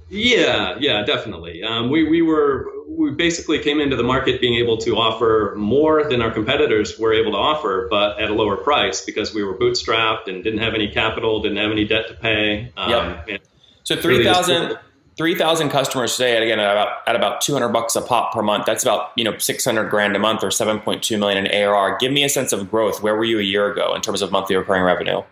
Yeah, 0.10 0.78
yeah, 0.80 1.04
definitely. 1.04 1.64
Um, 1.64 1.90
we 1.90 2.08
we 2.08 2.22
were 2.22 2.72
we 2.88 3.12
basically 3.12 3.60
came 3.60 3.80
into 3.80 3.96
the 3.96 4.04
market 4.04 4.40
being 4.40 4.56
able 4.56 4.78
to 4.78 4.96
offer 4.96 5.56
more 5.58 6.08
than 6.08 6.22
our 6.22 6.32
competitors 6.32 7.00
were 7.00 7.14
able 7.14 7.32
to 7.32 7.38
offer, 7.38 7.88
but 7.90 8.20
at 8.20 8.30
a 8.30 8.34
lower 8.34 8.56
price 8.56 9.04
because 9.04 9.34
we 9.34 9.44
were 9.44 9.58
bootstrapped 9.58 10.28
and 10.28 10.44
didn't 10.44 10.60
have 10.60 10.76
any 10.76 10.90
capital, 10.90 11.42
didn't 11.42 11.58
have 11.58 11.72
any 11.72 11.86
debt 11.86 12.08
to 12.08 12.14
pay. 12.14 12.72
Um, 12.78 13.18
Yep. 13.28 13.42
So 13.84 13.96
really 13.96 14.24
just- 14.24 14.46
3,000 14.46 14.80
3,000 15.18 15.70
customers 15.70 16.18
today, 16.18 16.44
again 16.44 16.60
at 16.60 16.72
about 16.72 16.98
at 17.08 17.16
about 17.16 17.42
200 17.42 17.70
bucks 17.70 17.96
a 17.96 18.02
pop 18.02 18.34
per 18.34 18.42
month. 18.42 18.66
That's 18.66 18.84
about 18.84 19.12
you 19.16 19.24
know 19.24 19.38
600 19.38 19.90
grand 19.90 20.16
a 20.16 20.20
month 20.20 20.44
or 20.44 20.50
7.2 20.50 21.18
million 21.18 21.46
in 21.46 21.52
ARR. 21.52 21.98
Give 22.00 22.12
me 22.12 22.24
a 22.24 22.30
sense 22.30 22.52
of 22.54 22.70
growth. 22.70 23.02
Where 23.02 23.16
were 23.16 23.24
you 23.24 23.40
a 23.40 23.44
year 23.44 23.72
ago 23.72 23.96
in 23.96 24.02
terms 24.02 24.22
of 24.22 24.32
monthly 24.32 24.56
recurring 24.56 24.84
revenue? 24.84 25.24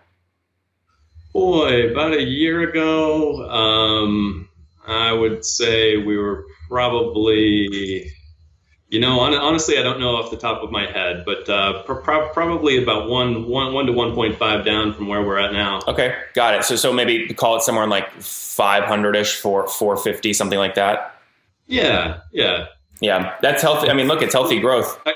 Boy, 1.33 1.91
about 1.91 2.13
a 2.13 2.21
year 2.23 2.61
ago, 2.61 3.49
um, 3.49 4.47
I 4.85 5.11
would 5.11 5.45
say 5.45 5.97
we 5.97 6.17
were 6.17 6.45
probably, 6.69 8.11
you 8.89 8.99
know, 8.99 9.19
hon- 9.19 9.35
honestly, 9.35 9.77
I 9.77 9.83
don't 9.83 9.99
know 9.99 10.15
off 10.15 10.31
the 10.31 10.37
top 10.37 10.63
of 10.63 10.71
my 10.71 10.85
head, 10.85 11.23
but 11.25 11.47
uh, 11.49 11.83
pr- 11.83 11.93
pr- 11.95 12.27
probably 12.33 12.81
about 12.81 13.09
one, 13.09 13.47
one, 13.47 13.73
one 13.73 13.85
to 13.85 13.93
1.5 13.93 14.65
down 14.65 14.93
from 14.93 15.07
where 15.07 15.21
we're 15.21 15.37
at 15.37 15.53
now. 15.53 15.81
Okay, 15.87 16.15
got 16.33 16.55
it. 16.55 16.63
So 16.63 16.75
so 16.75 16.91
maybe 16.91 17.33
call 17.33 17.57
it 17.57 17.63
somewhere 17.63 17.83
in 17.83 17.89
like 17.89 18.11
500 18.21 19.15
ish 19.15 19.35
for 19.35 19.67
450 19.67 20.33
something 20.33 20.59
like 20.59 20.75
that. 20.75 21.15
Yeah, 21.67 22.21
yeah. 22.31 22.67
Yeah, 23.01 23.35
that's 23.41 23.61
healthy. 23.61 23.89
I 23.89 23.93
mean, 23.93 24.07
look, 24.07 24.21
it's 24.21 24.33
healthy 24.33 24.59
growth. 24.59 24.99
I 25.05 25.13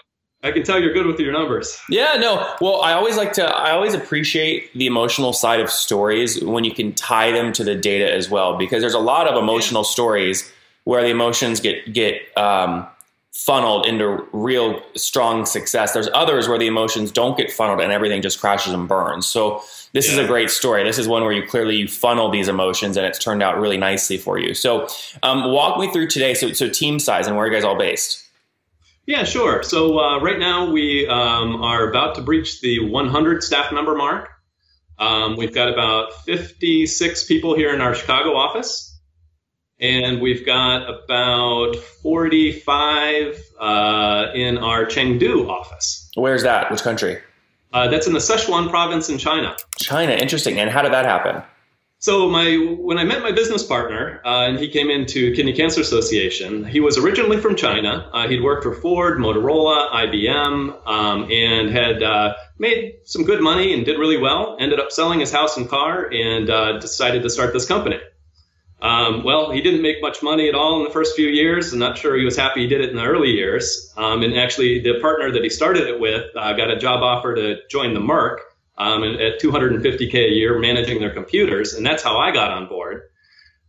can 0.51 0.63
tell 0.63 0.79
you're 0.79 0.93
good 0.93 1.05
with 1.05 1.19
your 1.19 1.31
numbers. 1.31 1.79
Yeah, 1.89 2.15
no. 2.15 2.53
Well, 2.61 2.81
I 2.81 2.93
always 2.93 3.17
like 3.17 3.33
to. 3.33 3.45
I 3.45 3.71
always 3.71 3.93
appreciate 3.93 4.73
the 4.73 4.87
emotional 4.87 5.33
side 5.33 5.59
of 5.59 5.69
stories 5.69 6.43
when 6.43 6.63
you 6.63 6.71
can 6.71 6.93
tie 6.93 7.31
them 7.31 7.53
to 7.53 7.63
the 7.63 7.75
data 7.75 8.11
as 8.11 8.29
well, 8.29 8.57
because 8.57 8.81
there's 8.81 8.93
a 8.93 8.99
lot 8.99 9.27
of 9.27 9.41
emotional 9.41 9.83
stories 9.83 10.51
where 10.83 11.01
the 11.01 11.09
emotions 11.09 11.59
get 11.59 11.93
get 11.93 12.21
um, 12.37 12.87
funneled 13.37 13.85
into 13.85 14.25
real 14.31 14.81
strong 14.95 15.45
success. 15.45 15.93
There's 15.93 16.09
others 16.13 16.47
where 16.47 16.57
the 16.57 16.65
emotions 16.65 17.11
don't 17.11 17.37
get 17.37 17.51
funneled 17.51 17.81
and 17.81 17.91
everything 17.91 18.21
just 18.21 18.39
crashes 18.39 18.73
and 18.73 18.87
burns. 18.87 19.27
So 19.27 19.61
this 19.93 20.09
is 20.09 20.17
a 20.17 20.25
great 20.25 20.49
story. 20.49 20.83
This 20.83 20.97
is 20.97 21.07
one 21.07 21.23
where 21.23 21.31
you 21.31 21.45
clearly 21.45 21.75
you 21.75 21.87
funnel 21.87 22.31
these 22.31 22.47
emotions 22.47 22.97
and 22.97 23.05
it's 23.05 23.19
turned 23.19 23.43
out 23.43 23.59
really 23.59 23.77
nicely 23.77 24.17
for 24.17 24.39
you. 24.39 24.53
So 24.55 24.87
um, 25.21 25.51
walk 25.51 25.79
me 25.79 25.91
through 25.91 26.07
today. 26.07 26.33
So 26.33 26.51
so 26.53 26.67
team 26.67 26.99
size 26.99 27.27
and 27.27 27.35
where 27.35 27.45
are 27.45 27.47
you 27.49 27.53
guys 27.53 27.63
all 27.63 27.77
based? 27.77 28.26
Yeah, 29.07 29.23
sure. 29.23 29.63
So 29.63 29.97
uh, 29.99 30.19
right 30.19 30.37
now 30.37 30.69
we 30.69 31.07
um, 31.07 31.63
are 31.63 31.89
about 31.89 32.15
to 32.15 32.21
breach 32.21 32.59
the 32.59 32.79
100 32.79 33.41
staff 33.41 33.71
member 33.71 33.95
mark. 33.95 34.29
Um, 34.99 35.37
we've 35.37 35.53
got 35.53 35.71
about 35.71 36.11
56 36.25 37.23
people 37.25 37.55
here 37.55 37.73
in 37.73 37.79
our 37.79 37.95
Chicago 37.95 38.35
office, 38.35 38.99
and 39.79 40.19
we've 40.19 40.45
got 40.45 40.89
about 40.89 41.77
45 41.77 43.41
uh, 43.57 44.25
in 44.35 44.57
our 44.57 44.85
Chengdu 44.85 45.47
office. 45.47 46.11
Where's 46.15 46.43
that? 46.43 46.69
Which 46.69 46.81
country? 46.81 47.21
Uh, 47.71 47.87
that's 47.87 48.07
in 48.07 48.13
the 48.13 48.19
Sichuan 48.19 48.69
province 48.69 49.07
in 49.07 49.17
China. 49.17 49.55
China. 49.79 50.11
Interesting. 50.11 50.59
And 50.59 50.69
how 50.69 50.81
did 50.81 50.91
that 50.91 51.05
happen? 51.05 51.43
So 51.99 52.29
my 52.29 52.53
when 52.79 52.99
I 52.99 53.03
met 53.03 53.23
my 53.23 53.31
business 53.31 53.63
partner 53.63 54.21
uh, 54.23 54.45
and 54.47 54.59
he 54.59 54.69
came 54.69 54.91
into 54.91 55.33
Kidney 55.33 55.53
Cancer 55.53 55.81
Association, 55.81 56.63
he 56.63 56.79
was 56.79 56.95
originally 56.95 57.37
from 57.37 57.55
China. 57.55 58.07
Uh, 58.13 58.27
he'd 58.27 58.43
worked 58.43 58.63
for 58.63 58.73
Ford, 58.75 59.17
Motorola, 59.17 59.89
IBM, 59.91 60.87
um, 60.87 61.31
and 61.31 61.71
had 61.71 62.03
uh, 62.03 62.35
made 62.59 62.97
some 63.05 63.23
good 63.23 63.41
money 63.41 63.73
and 63.73 63.83
did 63.83 63.97
really 63.97 64.17
well. 64.17 64.57
Ended 64.59 64.79
up 64.79 64.91
selling 64.91 65.21
his 65.21 65.31
house 65.31 65.57
and 65.57 65.67
car 65.67 66.07
and 66.13 66.51
uh, 66.51 66.77
decided 66.77 67.23
to 67.23 67.31
start 67.31 67.51
this 67.51 67.65
company. 67.65 67.99
Um, 68.79 69.23
well, 69.23 69.51
he 69.51 69.61
didn't 69.61 69.81
make 69.81 69.99
much 69.99 70.21
money 70.21 70.47
at 70.49 70.53
all 70.53 70.77
in 70.77 70.83
the 70.83 70.91
first 70.91 71.15
few 71.15 71.27
years. 71.27 71.73
I'm 71.73 71.79
not 71.79 71.97
sure 71.97 72.15
he 72.15 72.25
was 72.25 72.37
happy 72.37 72.61
he 72.61 72.67
did 72.67 72.81
it 72.81 72.91
in 72.91 72.95
the 72.95 73.05
early 73.05 73.29
years. 73.29 73.91
Um, 73.97 74.21
and 74.21 74.37
actually, 74.37 74.81
the 74.81 74.99
partner 75.01 75.31
that 75.31 75.43
he 75.43 75.49
started 75.49 75.87
it 75.87 75.99
with 75.99 76.25
uh, 76.35 76.53
got 76.53 76.69
a 76.69 76.77
job 76.77 77.01
offer 77.01 77.33
to 77.33 77.55
join 77.71 77.95
the 77.95 77.99
Merck 77.99 78.37
um, 78.77 79.03
at 79.03 79.41
250k 79.41 80.13
a 80.13 80.29
year 80.33 80.59
managing 80.59 80.99
their 80.99 81.13
computers, 81.13 81.73
and 81.73 81.85
that's 81.85 82.03
how 82.03 82.17
I 82.17 82.31
got 82.31 82.51
on 82.51 82.67
board. 82.67 83.03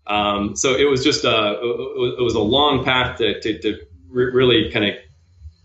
Um, 0.07 0.57
so 0.57 0.75
it 0.75 0.89
was 0.89 1.05
just 1.05 1.25
a 1.25 1.59
it 1.61 2.23
was 2.23 2.35
a 2.35 2.41
long 2.41 2.85
path 2.85 3.19
to, 3.19 3.41
to, 3.41 3.59
to 3.61 3.79
really 4.11 4.71
kind 4.71 4.85
of 4.87 4.95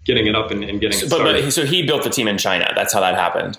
getting 0.05 0.27
it 0.27 0.35
up 0.35 0.51
and, 0.51 0.63
and 0.65 0.81
getting 0.81 0.97
So, 0.97 1.07
started. 1.07 1.43
but 1.45 1.53
so 1.53 1.65
he 1.65 1.85
built 1.85 2.03
the 2.03 2.09
team 2.09 2.27
in 2.27 2.37
China. 2.37 2.69
That's 2.75 2.93
how 2.93 2.99
that 2.99 3.15
happened. 3.15 3.57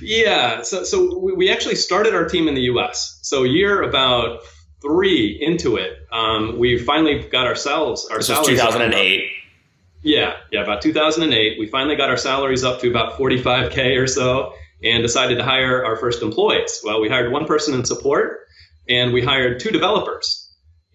Yeah, 0.00 0.62
so 0.62 0.84
so 0.84 1.18
we- 1.18 1.50
actually 1.50 1.74
started 1.76 2.14
our 2.14 2.26
team 2.28 2.46
in 2.48 2.54
the 2.54 2.60
U.S. 2.62 3.18
So 3.22 3.42
year 3.44 3.82
about 3.82 4.40
three 4.82 5.36
into 5.40 5.76
it, 5.76 5.98
um, 6.12 6.58
we 6.58 6.78
finally 6.78 7.26
got 7.28 7.46
ourselves 7.46 8.06
our 8.10 8.18
This 8.18 8.28
salaries 8.28 8.60
up. 8.60 8.70
2008. 8.70 9.30
Yeah, 10.02 10.34
yeah, 10.52 10.62
about 10.62 10.80
2008, 10.80 11.58
we 11.58 11.66
finally 11.66 11.96
got 11.96 12.08
our 12.08 12.16
salaries 12.16 12.62
up 12.64 12.80
to 12.80 12.88
about 12.88 13.18
45k 13.18 13.98
or 14.00 14.06
so, 14.06 14.54
and 14.82 15.02
decided 15.02 15.36
to 15.38 15.44
hire 15.44 15.84
our 15.84 15.96
first 15.96 16.22
employees. 16.22 16.80
Well, 16.84 17.00
we 17.00 17.08
hired 17.08 17.32
one 17.32 17.46
person 17.46 17.74
in 17.74 17.84
support, 17.84 18.46
and 18.88 19.12
we 19.12 19.22
hired 19.22 19.60
two 19.60 19.70
developers. 19.70 20.46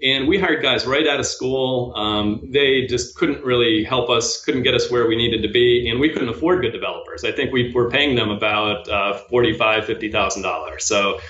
And 0.04 0.28
we 0.28 0.38
hired 0.38 0.62
guys 0.62 0.86
right 0.86 1.08
out 1.08 1.22
of 1.22 1.26
school. 1.26 1.94
Um, 1.96 2.50
they 2.52 2.86
just 2.86 3.16
couldn't 3.16 3.46
really 3.46 3.84
help 3.86 4.10
us, 4.10 4.44
couldn't 4.44 4.64
get 4.64 4.74
us 4.74 4.92
where 4.92 5.08
we 5.08 5.16
needed 5.16 5.42
to 5.44 5.48
be, 5.48 5.90
and 5.90 6.02
we 6.02 6.10
couldn't 6.10 6.28
afford 6.28 6.62
good 6.62 6.74
developers. 6.74 7.24
I 7.24 7.32
think 7.32 7.54
we 7.54 7.72
were 7.72 7.90
paying 7.90 8.16
them 8.16 8.30
about 8.30 8.90
uh, 8.90 9.14
forty-five, 9.30 9.86
fifty 9.86 10.12
thousand 10.12 10.42
dollars. 10.42 10.84
So, 10.84 11.22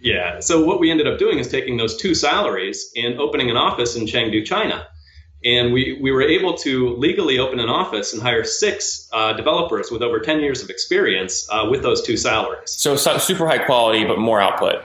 yeah. 0.00 0.40
So 0.40 0.64
what 0.64 0.80
we 0.80 0.90
ended 0.90 1.06
up 1.06 1.18
doing 1.18 1.38
is 1.38 1.48
taking 1.48 1.76
those 1.76 1.94
two 1.98 2.14
salaries 2.14 2.90
and 2.96 3.20
opening 3.20 3.50
an 3.50 3.58
office 3.58 3.96
in 3.96 4.06
Chengdu, 4.06 4.46
China. 4.46 4.86
And 5.46 5.72
we, 5.72 5.96
we 6.00 6.10
were 6.10 6.22
able 6.22 6.54
to 6.58 6.96
legally 6.96 7.38
open 7.38 7.60
an 7.60 7.68
office 7.68 8.12
and 8.12 8.20
hire 8.20 8.42
six 8.42 9.08
uh, 9.12 9.32
developers 9.32 9.92
with 9.92 10.02
over 10.02 10.18
10 10.18 10.40
years 10.40 10.60
of 10.60 10.70
experience 10.70 11.48
uh, 11.50 11.68
with 11.70 11.82
those 11.82 12.02
two 12.02 12.16
salaries. 12.16 12.72
So, 12.72 12.96
so 12.96 13.16
super 13.18 13.46
high 13.46 13.64
quality, 13.64 14.04
but 14.04 14.18
more 14.18 14.40
output. 14.40 14.84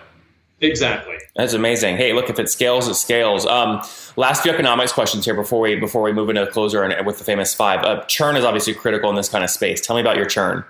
Exactly. 0.62 1.16
That's 1.36 1.54
amazing. 1.54 1.98
Hey, 1.98 2.14
look, 2.14 2.30
if 2.30 2.38
it 2.38 2.48
scales, 2.48 2.88
it 2.88 2.94
scales. 2.94 3.48
Um, 3.48 3.82
last 4.16 4.44
few 4.44 4.52
economics 4.52 4.92
questions 4.92 5.26
here 5.26 5.34
before 5.34 5.62
we 5.62 5.76
before 5.76 6.04
we 6.04 6.14
move 6.14 6.30
into 6.30 6.46
the 6.46 6.52
closer 6.52 6.84
and 6.84 7.06
with 7.08 7.18
the 7.18 7.24
famous 7.24 7.56
five. 7.56 7.84
Uh, 7.84 8.04
churn 8.06 8.36
is 8.36 8.46
obviously 8.46 8.76
critical 8.76 9.10
in 9.10 9.16
this 9.16 9.30
kind 9.30 9.44
of 9.44 9.50
space. 9.50 9.82
Tell 9.82 9.96
me 9.96 10.02
about 10.02 10.18
your 10.18 10.28
churn. 10.28 10.64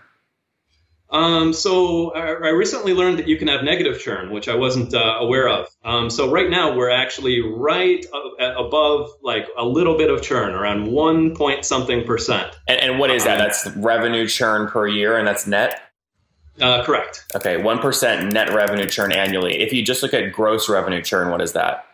Um, 1.11 1.51
so 1.51 2.13
I, 2.13 2.47
I 2.47 2.49
recently 2.51 2.93
learned 2.93 3.19
that 3.19 3.27
you 3.27 3.35
can 3.35 3.49
have 3.49 3.63
negative 3.63 3.99
churn, 3.99 4.31
which 4.31 4.47
I 4.47 4.55
wasn't 4.55 4.93
uh, 4.93 5.17
aware 5.19 5.49
of. 5.49 5.67
Um, 5.83 6.09
so 6.09 6.31
right 6.31 6.49
now 6.49 6.73
we're 6.73 6.89
actually 6.89 7.41
right 7.41 8.05
above 8.39 9.09
like 9.21 9.47
a 9.57 9.65
little 9.65 9.97
bit 9.97 10.09
of 10.09 10.21
churn, 10.21 10.53
around 10.53 10.89
one 10.89 11.35
point 11.35 11.65
something 11.65 12.05
percent. 12.05 12.55
And, 12.67 12.79
and 12.79 12.99
what 12.99 13.11
is 13.11 13.25
that? 13.25 13.37
That's 13.39 13.75
revenue 13.75 14.25
churn 14.27 14.69
per 14.69 14.87
year, 14.87 15.17
and 15.17 15.27
that's 15.27 15.45
net. 15.45 15.81
Uh, 16.61 16.83
correct. 16.85 17.25
Okay, 17.35 17.57
one 17.57 17.79
percent 17.79 18.31
net 18.31 18.53
revenue 18.53 18.87
churn 18.87 19.11
annually. 19.11 19.59
If 19.61 19.73
you 19.73 19.83
just 19.83 20.03
look 20.03 20.13
at 20.13 20.31
gross 20.31 20.69
revenue 20.69 21.01
churn, 21.01 21.29
what 21.29 21.41
is 21.41 21.53
that? 21.53 21.85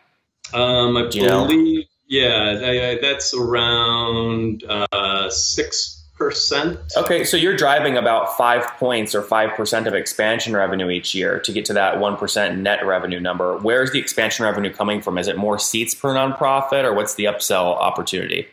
Um, 0.54 0.96
I 0.96 1.08
Do 1.08 1.20
you 1.20 1.26
know? 1.26 1.48
believe, 1.48 1.86
yeah, 2.08 2.60
I, 2.64 2.90
I, 2.90 2.98
that's 3.02 3.34
around 3.34 4.64
uh, 4.64 5.30
six 5.30 5.97
percent. 6.18 6.80
Okay, 6.96 7.24
so 7.24 7.38
you're 7.38 7.56
driving 7.56 7.98
about 7.98 8.38
five 8.38 8.66
points 8.78 9.16
or 9.16 9.22
five 9.22 9.56
percent 9.56 9.88
of 9.88 9.94
expansion 9.94 10.56
revenue 10.56 10.90
each 10.90 11.16
year 11.16 11.40
to 11.40 11.52
get 11.52 11.66
to 11.66 11.74
that 11.74 12.00
one 12.00 12.18
percent 12.18 12.60
net 12.60 12.86
revenue 12.86 13.20
number. 13.20 13.58
Where's 13.58 13.92
the 13.92 14.00
expansion 14.00 14.46
revenue 14.46 14.74
coming 14.74 15.02
from? 15.02 15.18
Is 15.18 15.28
it 15.28 15.38
more 15.38 15.60
seats 15.60 15.96
per 15.96 16.14
nonprofit, 16.14 16.84
or 16.84 16.94
what's 16.94 17.16
the 17.16 17.26
upsell 17.26 17.78
opportunity? 17.78 18.48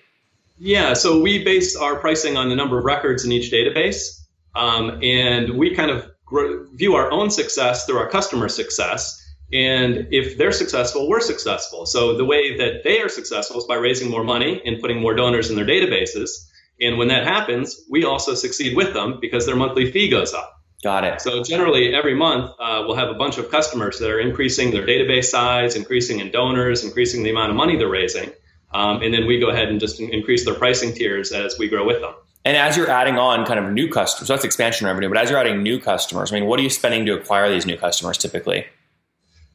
Yeah, 0.59 0.95
so 0.95 1.21
we 1.21 1.43
base 1.43 1.75
our 1.77 1.97
pricing 1.97 2.37
on 2.37 2.49
the 2.49 2.55
number 2.55 2.79
of 2.79 2.85
records 2.85 3.25
in 3.25 3.33
each 3.33 3.51
database, 3.51 4.21
um, 4.55 5.01
and 5.03 5.59
we 5.59 5.75
kind 5.75 5.91
of 5.91 6.09
gr- 6.25 6.65
view 6.75 6.95
our 6.95 7.11
own 7.11 7.31
success 7.31 7.87
through 7.87 7.99
our 7.99 8.09
customer 8.09 8.49
success. 8.49 9.21
And 9.53 10.09
if 10.11 10.39
they're 10.39 10.53
successful, 10.53 11.09
we're 11.09 11.21
successful. 11.21 11.87
So 11.87 12.17
the 12.17 12.25
way 12.25 12.57
that 12.57 12.83
they 12.83 13.01
are 13.01 13.09
successful 13.09 13.59
is 13.59 13.65
by 13.65 13.77
raising 13.77 14.11
more 14.11 14.25
money 14.25 14.61
and 14.65 14.81
putting 14.81 15.01
more 15.01 15.15
donors 15.15 15.51
in 15.51 15.57
their 15.57 15.67
databases. 15.67 16.49
And 16.81 16.99
when 16.99 17.09
that 17.09 17.25
happens, 17.25 17.81
we 17.89 18.05
also 18.05 18.35
succeed 18.35 18.77
with 18.77 18.95
them 18.95 19.19
because 19.21 19.47
their 19.47 19.57
monthly 19.57 19.91
fee 19.93 20.09
goes 20.09 20.35
up. 20.35 20.51
Got 20.83 21.05
it. 21.05 21.21
So 21.23 21.43
generally, 21.43 21.95
every 21.95 22.15
month 22.15 22.51
uh, 22.59 22.85
we'll 22.87 22.97
have 22.97 23.09
a 23.09 23.15
bunch 23.15 23.39
of 23.39 23.51
customers 23.51 23.99
that 24.01 24.11
are 24.11 24.21
increasing 24.21 24.71
their 24.71 24.87
database 24.87 25.27
size, 25.27 25.77
increasing 25.77 26.21
in 26.21 26.31
donors, 26.31 26.85
increasing 26.85 27.23
the 27.23 27.31
amount 27.31 27.51
of 27.51 27.57
money 27.57 27.79
they're 27.79 27.89
raising, 27.89 28.31
um, 28.75 29.01
and 29.01 29.15
then 29.15 29.27
we 29.27 29.39
go 29.39 29.49
ahead 29.49 29.69
and 29.69 29.81
just 29.81 29.99
increase 29.99 30.45
their 30.45 30.55
pricing 30.55 30.93
tiers 30.93 31.33
as 31.33 31.59
we 31.59 31.69
grow 31.69 31.87
with 31.87 32.03
them. 32.03 32.13
And 32.45 32.55
as 32.55 32.77
you're 32.77 32.91
adding 32.91 33.17
on 33.17 33.47
kind 33.47 33.59
of 33.59 33.73
new 33.73 33.89
customers, 33.89 34.29
so 34.29 34.35
that's 34.35 34.45
expansion 34.45 34.87
revenue, 34.87 35.09
but 35.09 35.17
as 35.17 35.31
you're 35.31 35.39
adding 35.39 35.63
new 35.63 35.81
customers, 35.81 36.31
I 36.31 36.35
mean, 36.35 36.45
what 36.45 36.61
are 36.61 36.63
you 36.63 36.69
spending 36.69 37.07
to 37.07 37.15
acquire 37.15 37.49
these 37.49 37.65
new 37.65 37.79
customers 37.79 38.19
typically? 38.19 38.67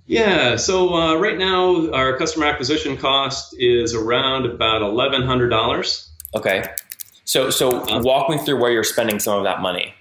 Yeah. 0.07 0.55
So 0.55 0.95
uh, 0.95 1.15
right 1.17 1.38
now, 1.38 1.91
our 1.91 2.17
customer 2.17 2.47
acquisition 2.47 2.97
cost 2.97 3.55
is 3.59 3.93
around 3.93 4.47
about 4.47 4.81
eleven 4.81 5.21
hundred 5.21 5.49
dollars. 5.49 6.09
Okay. 6.33 6.63
So, 7.29 7.51
so 7.51 7.86
walk 8.00 8.27
me 8.27 8.39
through 8.39 8.59
where 8.59 8.71
you're 8.71 8.83
spending 8.83 9.19
some 9.19 9.38
of 9.38 9.43
that 9.43 9.62
money. 9.62 9.93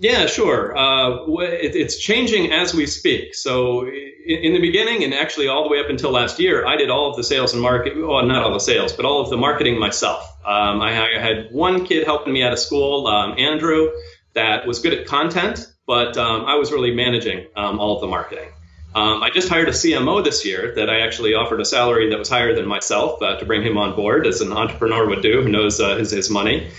Yeah, 0.00 0.26
sure. 0.26 0.76
Uh, 0.76 1.24
it, 1.38 1.76
it's 1.76 1.96
changing 1.96 2.50
as 2.50 2.74
we 2.74 2.88
speak. 2.88 3.36
So, 3.36 3.86
in, 3.86 4.38
in 4.42 4.52
the 4.52 4.58
beginning, 4.58 5.04
and 5.04 5.14
actually 5.14 5.46
all 5.46 5.62
the 5.62 5.68
way 5.68 5.78
up 5.78 5.88
until 5.88 6.10
last 6.10 6.40
year, 6.40 6.66
I 6.66 6.74
did 6.74 6.90
all 6.90 7.08
of 7.08 7.16
the 7.16 7.22
sales 7.22 7.52
and 7.52 7.62
market. 7.62 7.96
Well, 7.96 8.20
not 8.26 8.42
all 8.42 8.52
the 8.52 8.58
sales, 8.58 8.92
but 8.92 9.04
all 9.04 9.20
of 9.20 9.30
the 9.30 9.36
marketing 9.36 9.78
myself. 9.78 10.28
Um, 10.44 10.80
I, 10.82 11.16
I 11.16 11.20
had 11.20 11.52
one 11.52 11.86
kid 11.86 12.04
helping 12.04 12.32
me 12.32 12.42
out 12.42 12.52
of 12.52 12.58
school, 12.58 13.06
um, 13.06 13.38
Andrew, 13.38 13.92
that 14.34 14.66
was 14.66 14.80
good 14.80 14.92
at 14.92 15.06
content, 15.06 15.72
but 15.86 16.16
um, 16.16 16.46
I 16.46 16.56
was 16.56 16.72
really 16.72 16.92
managing 16.92 17.46
um, 17.54 17.78
all 17.78 17.94
of 17.94 18.00
the 18.00 18.08
marketing. 18.08 18.48
Um, 18.96 19.22
I 19.22 19.28
just 19.28 19.50
hired 19.50 19.68
a 19.68 19.72
CMO 19.72 20.24
this 20.24 20.42
year 20.46 20.72
that 20.76 20.88
I 20.88 21.00
actually 21.00 21.34
offered 21.34 21.60
a 21.60 21.66
salary 21.66 22.08
that 22.08 22.18
was 22.18 22.30
higher 22.30 22.54
than 22.54 22.66
myself 22.66 23.20
uh, 23.20 23.36
to 23.36 23.44
bring 23.44 23.62
him 23.62 23.76
on 23.76 23.94
board, 23.94 24.26
as 24.26 24.40
an 24.40 24.54
entrepreneur 24.54 25.06
would 25.06 25.20
do, 25.20 25.42
who 25.42 25.50
knows 25.50 25.78
uh, 25.78 25.96
his, 25.96 26.12
his 26.12 26.30
money. 26.30 26.70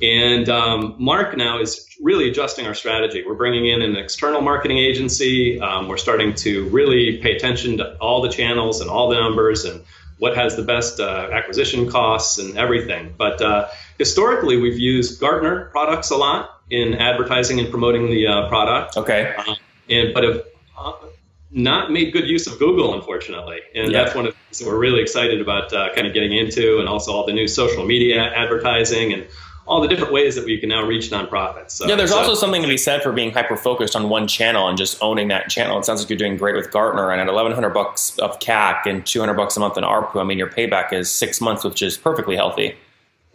And 0.00 0.48
um, 0.48 0.94
Mark 0.98 1.36
now 1.36 1.60
is 1.60 1.88
really 2.00 2.30
adjusting 2.30 2.64
our 2.68 2.74
strategy. 2.74 3.24
We're 3.26 3.34
bringing 3.34 3.66
in 3.66 3.82
an 3.82 3.96
external 3.96 4.40
marketing 4.40 4.78
agency. 4.78 5.60
Um, 5.60 5.88
we're 5.88 5.96
starting 5.96 6.34
to 6.36 6.68
really 6.68 7.18
pay 7.18 7.34
attention 7.34 7.78
to 7.78 7.96
all 7.96 8.22
the 8.22 8.28
channels 8.28 8.80
and 8.80 8.88
all 8.88 9.08
the 9.08 9.16
numbers 9.16 9.64
and 9.64 9.82
what 10.18 10.36
has 10.36 10.54
the 10.54 10.62
best 10.62 11.00
uh, 11.00 11.28
acquisition 11.32 11.90
costs 11.90 12.38
and 12.38 12.56
everything. 12.56 13.14
But 13.18 13.42
uh, 13.42 13.68
historically, 13.98 14.58
we've 14.58 14.78
used 14.78 15.20
Gartner 15.20 15.64
products 15.72 16.10
a 16.10 16.16
lot 16.16 16.50
in 16.70 16.94
advertising 16.94 17.58
and 17.58 17.68
promoting 17.68 18.06
the 18.10 18.28
uh, 18.28 18.48
product, 18.48 18.96
Okay. 18.96 19.34
um, 19.34 19.56
and 19.90 20.14
but 20.14 20.22
have 20.22 20.42
uh, 20.78 20.92
not 21.54 21.90
made 21.90 22.12
good 22.12 22.28
use 22.28 22.46
of 22.46 22.58
Google, 22.58 22.94
unfortunately. 22.94 23.60
And 23.74 23.90
Yeah. 23.92 24.02
that's 24.04 24.14
one 24.14 24.26
of 24.26 24.32
the 24.32 24.38
things 24.38 24.58
that 24.58 24.66
we're 24.68 24.78
really 24.78 25.00
excited 25.00 25.40
about 25.40 25.72
uh, 25.72 25.94
kind 25.94 26.06
of 26.06 26.12
getting 26.12 26.32
into, 26.36 26.78
and 26.80 26.88
also 26.88 27.12
all 27.12 27.24
the 27.24 27.32
new 27.32 27.46
social 27.48 27.84
media 27.86 28.20
advertising 28.34 29.12
and 29.12 29.24
all 29.66 29.80
the 29.80 29.88
different 29.88 30.12
ways 30.12 30.34
that 30.34 30.44
we 30.44 30.58
can 30.58 30.68
now 30.68 30.84
reach 30.84 31.10
nonprofits. 31.10 31.70
So, 31.70 31.86
Yeah, 31.86 31.94
there's 31.94 32.10
so- 32.10 32.18
also 32.18 32.34
something 32.34 32.60
to 32.60 32.68
be 32.68 32.76
said 32.76 33.02
for 33.02 33.12
being 33.12 33.30
hyper 33.30 33.56
focused 33.56 33.96
on 33.96 34.10
one 34.10 34.26
channel 34.26 34.68
and 34.68 34.76
just 34.76 34.98
owning 35.00 35.28
that 35.28 35.48
channel. 35.48 35.78
It 35.78 35.86
sounds 35.86 36.00
like 36.02 36.10
you're 36.10 36.18
doing 36.18 36.36
great 36.36 36.54
with 36.54 36.70
Gartner, 36.70 37.10
and 37.10 37.20
at 37.20 37.28
1,100 37.32 37.70
bucks 37.70 38.18
of 38.18 38.38
CAC 38.40 38.84
and 38.86 39.06
200 39.06 39.34
bucks 39.34 39.56
a 39.56 39.60
month 39.60 39.78
in 39.78 39.84
ARPU, 39.84 40.20
I 40.20 40.24
mean, 40.24 40.36
your 40.36 40.48
payback 40.50 40.92
is 40.92 41.10
six 41.10 41.40
months, 41.40 41.64
which 41.64 41.80
is 41.80 41.96
perfectly 41.96 42.36
healthy. 42.36 42.74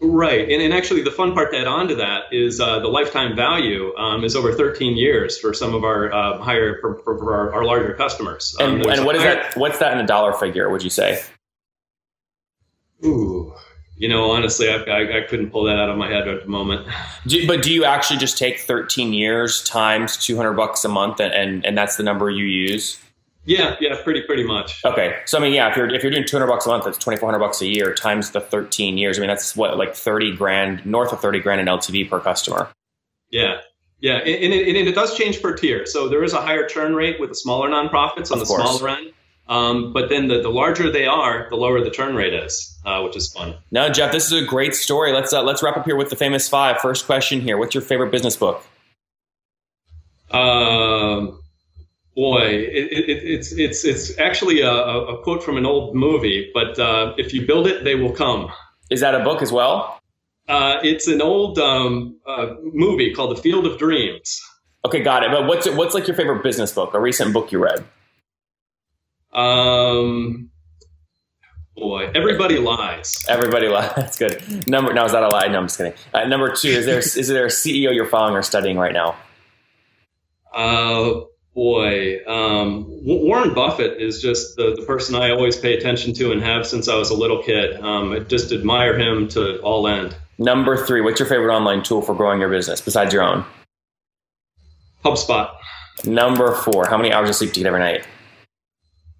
Right, 0.02 0.50
and, 0.50 0.62
and 0.62 0.74
actually, 0.74 1.02
the 1.02 1.12
fun 1.12 1.34
part 1.34 1.52
to 1.52 1.60
add 1.60 1.68
on 1.68 1.90
to 1.90 1.96
that 1.96 2.32
is 2.32 2.62
uh, 2.62 2.80
the 2.80 2.88
lifetime 2.88 3.36
value 3.36 3.94
um, 3.98 4.24
is 4.24 4.34
over 4.34 4.54
13 4.54 4.96
years 4.96 5.38
for 5.38 5.54
some 5.54 5.76
of 5.76 5.84
our 5.84 6.12
uh, 6.14 6.38
higher 6.38 6.80
for, 6.80 7.00
for, 7.00 7.34
our, 7.34 7.54
our 7.54 7.66
larger 7.66 7.94
customers. 7.96 8.56
Um, 8.62 8.76
And, 8.76 8.86
and 8.86 9.06
what 9.06 9.16
is 9.16 9.22
higher- 9.24 9.36
that? 9.36 9.58
What's 9.58 9.80
that 9.80 9.92
in 9.94 10.00
a 10.00 10.08
dollar 10.08 10.34
figure? 10.34 10.70
Would 10.70 10.84
you 10.84 10.90
say? 10.90 11.22
Ooh, 13.06 13.54
you 13.98 14.08
know, 14.08 14.32
honestly, 14.32 14.70
I, 14.70 14.76
I, 14.76 15.18
I 15.18 15.22
couldn't 15.28 15.50
pull 15.52 15.66
that 15.66 15.78
out 15.78 15.90
of 15.90 15.98
my 15.98 16.10
head 16.10 16.30
at 16.30 16.44
the 16.44 16.50
moment. 16.50 16.88
Do, 17.28 17.46
but 17.46 17.62
do 17.62 17.74
you 17.74 17.84
actually 17.84 18.20
just 18.20 18.38
take 18.38 18.60
13 18.60 19.12
years 19.12 19.62
times 19.64 20.16
200 20.16 20.54
bucks 20.54 20.86
a 20.86 20.90
month, 20.90 21.20
and, 21.20 21.34
and, 21.34 21.66
and 21.66 21.78
that's 21.78 21.98
the 21.98 22.04
number 22.04 22.30
you 22.30 22.46
use? 22.46 22.98
Yeah, 23.50 23.76
yeah, 23.80 24.00
pretty 24.04 24.22
pretty 24.22 24.44
much. 24.44 24.86
Okay, 24.86 25.20
so 25.26 25.40
I 25.40 25.42
mean, 25.42 25.54
yeah, 25.54 25.72
if 25.72 25.76
you're 25.76 25.90
if 25.90 26.04
you're 26.04 26.12
doing 26.12 26.24
200 26.24 26.46
bucks 26.46 26.68
a 26.68 26.70
month, 26.70 26.84
that's 26.86 27.00
2,400 27.00 27.40
bucks 27.40 27.60
a 27.62 27.66
year 27.68 27.96
times 27.96 28.30
the 28.30 28.40
13 28.42 29.00
years. 29.00 29.18
I 29.18 29.22
mean, 29.22 29.28
that's 29.28 29.56
what 29.56 29.76
like 29.76 29.96
30 29.96 30.36
grand, 30.36 30.86
north 30.86 31.12
of 31.12 31.20
30 31.20 31.40
grand 31.40 31.60
in 31.60 31.66
LTV 31.66 32.08
per 32.12 32.20
customer. 32.20 32.70
Yeah. 33.32 33.62
Yeah, 34.02 34.18
and 34.18 34.28
and 34.28 34.54
it, 34.54 34.68
and 34.78 34.88
it 34.88 34.94
does 34.94 35.18
change 35.18 35.42
per 35.42 35.56
tier. 35.56 35.88
So 35.88 36.08
there 36.08 36.24
is 36.24 36.32
a 36.34 36.40
higher 36.40 36.66
churn 36.68 36.94
rate 36.94 37.20
with 37.20 37.30
the 37.30 37.36
smaller 37.36 37.68
nonprofits 37.70 38.32
on 38.32 38.40
Of 38.40 38.42
the 38.42 38.46
course. 38.46 38.78
smaller 38.78 38.90
end. 38.96 39.14
Um, 39.48 39.94
but 39.94 40.10
then 40.10 40.28
the, 40.28 40.42
the 40.42 40.50
larger 40.50 40.92
they 40.92 41.08
are, 41.08 41.48
the 41.50 41.56
lower 41.58 41.84
the 41.84 41.90
churn 41.90 42.16
rate 42.16 42.36
is, 42.36 42.80
uh, 42.86 43.02
which 43.02 43.18
is 43.18 43.34
fun. 43.34 43.56
No, 43.72 43.90
Jeff, 43.90 44.12
this 44.12 44.32
is 44.32 44.44
a 44.44 44.46
great 44.46 44.76
story. 44.76 45.12
Let's 45.12 45.34
uh, 45.34 45.42
let's 45.42 45.64
wrap 45.64 45.76
up 45.76 45.86
here 45.86 45.96
with 45.96 46.12
the 46.12 46.16
famous 46.16 46.48
five. 46.48 46.78
First 46.78 47.08
question 47.08 47.42
here: 47.42 47.58
What's 47.58 47.74
your 47.74 47.82
favorite 47.82 48.12
business 48.12 48.36
book? 48.38 48.64
Um, 50.30 51.40
boy, 52.20 52.42
it, 52.42 52.92
it, 52.92 53.24
it's 53.24 53.54
it's 53.54 53.86
it's 53.86 54.20
actually 54.20 54.60
a, 54.60 54.70
a, 54.70 55.24
quote 55.24 55.42
from 55.42 55.56
an 55.56 55.66
old 55.66 55.96
movie. 55.96 56.52
But 56.54 56.78
uh, 56.78 57.14
if 57.18 57.34
you 57.34 57.48
build 57.48 57.66
it, 57.66 57.86
they 57.86 57.96
will 57.96 58.12
come. 58.12 58.52
Is 58.92 59.00
that 59.00 59.16
a 59.16 59.24
book 59.24 59.42
as 59.42 59.54
well? 59.54 60.02
Uh, 60.50 60.80
it's 60.84 61.08
an 61.08 61.22
old 61.22 61.58
um, 61.60 62.20
uh, 62.28 62.56
movie 62.62 63.14
called 63.14 63.38
The 63.38 63.42
Field 63.42 63.66
of 63.66 63.78
Dreams. 63.78 64.42
Okay, 64.86 65.02
got 65.02 65.24
it. 65.24 65.32
But 65.32 65.48
what's 65.48 65.70
what's 65.70 65.96
like 65.96 66.08
your 66.08 66.18
favorite 66.18 66.44
business 66.44 66.74
book? 66.74 66.94
A 66.94 67.00
recent 67.00 67.34
book 67.34 67.54
you 67.54 67.64
read? 67.64 67.86
Um, 69.32 70.50
boy, 71.74 72.12
everybody 72.14 72.58
lies. 72.58 73.24
Everybody 73.30 73.70
lies. 73.70 73.94
That's 73.96 74.18
good. 74.18 74.68
Number 74.68 74.94
no, 74.94 75.06
is 75.06 75.14
that 75.14 75.24
a 75.24 75.30
lie? 75.30 75.48
No, 75.48 75.60
I'm 75.60 75.68
just 75.68 75.78
kidding. 75.78 75.94
Uh, 76.14 76.26
number 76.26 76.54
two, 76.54 76.68
is 76.68 76.86
there 76.86 77.00
is 77.00 77.28
there 77.30 77.46
a 77.46 77.50
CEO 77.50 77.94
you're 77.96 78.06
following 78.06 78.36
or 78.36 78.44
studying 78.44 78.78
right 78.78 78.94
now? 78.94 79.16
Uh, 80.54 81.22
boy, 81.60 82.26
um, 82.26 82.86
Warren 82.88 83.54
Buffett 83.54 84.02
is 84.02 84.22
just 84.22 84.56
the, 84.56 84.74
the 84.76 84.84
person 84.84 85.14
I 85.14 85.32
always 85.32 85.58
pay 85.58 85.78
attention 85.78 86.14
to 86.14 86.32
and 86.32 86.42
have 86.42 86.66
since 86.66 86.88
I 86.88 86.96
was 86.96 87.10
a 87.10 87.14
little 87.14 87.44
kid. 87.44 87.76
Um, 87.82 88.14
I 88.14 88.20
just 88.20 88.54
admire 88.54 88.98
him 88.98 89.28
to 89.30 89.60
all 89.60 89.86
end. 89.86 90.16
Number 90.38 90.86
three, 90.86 91.02
what's 91.02 91.20
your 91.20 91.28
favorite 91.28 91.54
online 91.54 91.84
tool 91.84 92.02
for 92.02 92.16
growing 92.16 92.40
your 92.40 92.50
business 92.50 92.80
besides 92.80 93.14
your 93.14 93.24
own? 93.24 93.44
HubSpot. 95.04 95.54
Number 96.06 96.56
four, 96.56 96.88
how 96.88 96.96
many 96.96 97.12
hours 97.12 97.30
of 97.30 97.36
sleep 97.36 97.52
do 97.52 97.60
you 97.60 97.66
get 97.66 97.74
every 97.74 97.82
night? 97.82 98.08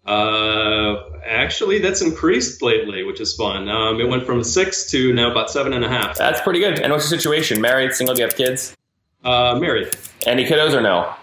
Uh, 0.06 1.10
actually, 1.26 1.80
that's 1.80 2.02
increased 2.02 2.62
lately, 2.62 3.04
which 3.04 3.20
is 3.20 3.36
fun. 3.36 3.68
Um, 3.68 4.00
it 4.00 4.08
went 4.08 4.26
from 4.26 4.46
six 4.46 4.90
to 4.92 5.12
now 5.12 5.30
about 5.30 5.52
seven 5.52 5.74
and 5.74 5.84
a 5.84 5.90
half. 5.90 6.18
That's 6.18 6.40
pretty 6.40 6.62
good. 6.62 6.80
And 6.80 6.94
what's 6.94 7.12
your 7.12 7.20
situation? 7.20 7.60
Married, 7.60 7.92
single? 7.92 8.16
Do 8.16 8.22
you 8.22 8.28
have 8.28 8.38
kids? 8.38 8.78
Uh, 9.26 9.60
married. 9.60 9.94
Any 10.26 10.46
kiddos 10.46 10.74
or 10.74 10.80
no? 10.80 11.14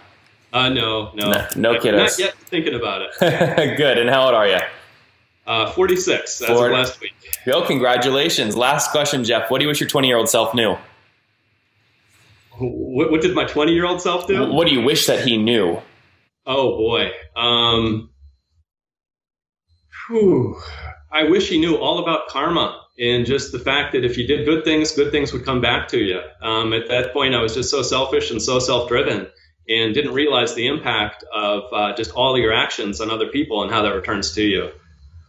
Uh, 0.52 0.68
no, 0.68 1.12
no, 1.14 1.30
no, 1.30 1.48
no 1.56 1.74
kiddos. 1.74 1.96
Not 1.96 2.18
yet 2.18 2.34
thinking 2.38 2.74
about 2.74 3.02
it. 3.02 3.76
good. 3.76 3.98
And 3.98 4.08
how 4.08 4.26
old 4.26 4.34
are 4.34 4.48
you? 4.48 4.58
Uh, 5.46 5.70
46 5.70 6.42
as 6.42 6.48
40. 6.48 6.64
of 6.64 6.72
last 6.72 7.00
week. 7.00 7.12
Yo, 7.46 7.64
congratulations. 7.64 8.56
Last 8.56 8.90
question, 8.90 9.22
Jeff. 9.22 9.50
What 9.50 9.58
do 9.58 9.64
you 9.64 9.68
wish 9.68 9.80
your 9.80 9.88
20 9.88 10.08
year 10.08 10.16
old 10.16 10.28
self 10.28 10.54
knew? 10.54 10.76
What, 12.58 13.10
what 13.10 13.20
did 13.20 13.34
my 13.34 13.44
20 13.44 13.72
year 13.72 13.84
old 13.84 14.00
self 14.00 14.26
do? 14.26 14.50
What 14.52 14.66
do 14.66 14.74
you 14.74 14.82
wish 14.82 15.06
that 15.06 15.26
he 15.26 15.36
knew? 15.36 15.80
Oh, 16.46 16.76
boy. 16.76 17.10
Um, 17.36 18.10
whew, 20.08 20.56
I 21.12 21.24
wish 21.24 21.48
he 21.48 21.58
knew 21.58 21.76
all 21.76 21.98
about 21.98 22.28
karma 22.28 22.82
and 22.98 23.26
just 23.26 23.52
the 23.52 23.58
fact 23.58 23.92
that 23.92 24.04
if 24.04 24.16
you 24.16 24.26
did 24.26 24.46
good 24.46 24.64
things, 24.64 24.92
good 24.92 25.12
things 25.12 25.32
would 25.32 25.44
come 25.44 25.60
back 25.60 25.88
to 25.88 25.98
you. 25.98 26.20
Um, 26.40 26.72
at 26.72 26.88
that 26.88 27.12
point, 27.12 27.34
I 27.34 27.42
was 27.42 27.54
just 27.54 27.70
so 27.70 27.82
selfish 27.82 28.30
and 28.30 28.40
so 28.40 28.58
self 28.58 28.88
driven 28.88 29.28
and 29.68 29.94
didn't 29.94 30.14
realize 30.14 30.54
the 30.54 30.66
impact 30.66 31.24
of 31.32 31.64
uh, 31.72 31.94
just 31.94 32.12
all 32.12 32.38
your 32.38 32.52
actions 32.52 33.00
on 33.00 33.10
other 33.10 33.28
people 33.28 33.62
and 33.62 33.70
how 33.70 33.82
that 33.82 33.94
returns 33.94 34.32
to 34.34 34.42
you. 34.42 34.70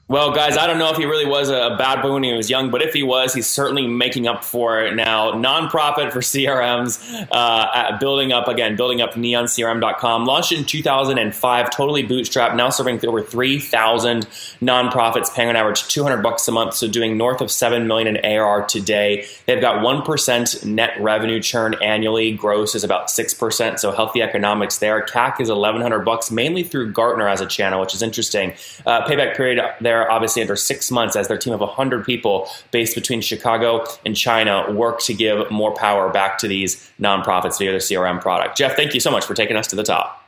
Well, 0.09 0.31
guys, 0.31 0.55
I 0.55 0.67
don't 0.67 0.77
know 0.79 0.89
if 0.89 0.95
he 0.95 1.03
really 1.03 1.25
was 1.25 1.49
a 1.49 1.75
bad 1.77 2.01
boy 2.01 2.13
when 2.13 2.23
he 2.23 2.31
was 2.31 2.49
young, 2.49 2.71
but 2.71 2.81
if 2.81 2.93
he 2.93 3.03
was, 3.03 3.33
he's 3.33 3.45
certainly 3.45 3.87
making 3.87 4.25
up 4.25 4.41
for 4.41 4.79
it 4.79 4.95
now. 4.95 5.33
Nonprofit 5.33 6.13
for 6.13 6.21
CRMs, 6.21 7.27
uh, 7.29 7.97
building 7.97 8.31
up 8.31 8.47
again, 8.47 8.77
building 8.77 9.01
up 9.01 9.15
neoncrm.com. 9.15 10.23
Launched 10.23 10.53
in 10.53 10.63
2005, 10.63 11.69
totally 11.71 12.07
bootstrapped, 12.07 12.55
now 12.55 12.69
serving 12.69 13.05
over 13.05 13.21
3,000 13.21 14.27
nonprofits, 14.61 15.35
paying 15.35 15.49
on 15.49 15.57
average 15.57 15.85
200 15.89 16.23
bucks 16.23 16.47
a 16.47 16.53
month, 16.53 16.75
so 16.75 16.87
doing 16.87 17.17
north 17.17 17.41
of 17.41 17.51
7 17.51 17.85
million 17.85 18.15
in 18.15 18.25
ARR 18.25 18.65
today. 18.65 19.25
They've 19.45 19.59
got 19.59 19.83
1% 19.83 20.65
net 20.65 20.93
revenue 21.01 21.41
churn 21.41 21.75
annually. 21.83 22.31
Gross 22.31 22.75
is 22.75 22.85
about 22.85 23.09
6%, 23.09 23.77
so 23.77 23.91
healthy 23.91 24.21
economics 24.21 24.77
there. 24.77 25.01
CAC 25.01 25.41
is 25.41 25.49
1,100 25.49 26.05
bucks, 26.05 26.31
mainly 26.31 26.63
through 26.63 26.93
Gartner 26.93 27.27
as 27.27 27.41
a 27.41 27.45
channel, 27.45 27.81
which 27.81 27.93
is 27.93 28.01
interesting. 28.01 28.53
Uh, 28.85 29.05
payback 29.05 29.35
period 29.35 29.59
there 29.81 29.96
there, 29.97 30.11
obviously, 30.11 30.41
under 30.41 30.55
six 30.55 30.91
months, 30.91 31.15
as 31.15 31.27
their 31.27 31.37
team 31.37 31.53
of 31.53 31.59
100 31.59 32.05
people 32.05 32.49
based 32.71 32.95
between 32.95 33.21
Chicago 33.21 33.85
and 34.05 34.15
China 34.15 34.71
work 34.71 34.99
to 35.01 35.13
give 35.13 35.49
more 35.51 35.73
power 35.73 36.09
back 36.09 36.37
to 36.39 36.47
these 36.47 36.89
nonprofits 36.99 37.57
via 37.57 37.71
their 37.71 37.79
CRM 37.79 38.21
product. 38.21 38.57
Jeff, 38.57 38.75
thank 38.75 38.93
you 38.93 38.99
so 38.99 39.11
much 39.11 39.25
for 39.25 39.33
taking 39.33 39.55
us 39.55 39.67
to 39.67 39.75
the 39.75 39.83
top. 39.83 40.23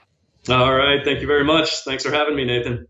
All 0.50 0.74
right. 0.74 1.04
Thank 1.04 1.22
you 1.22 1.28
very 1.28 1.44
much. 1.44 1.84
Thanks 1.84 2.04
for 2.04 2.12
having 2.12 2.36
me, 2.36 2.46
Nathan. 2.46 2.88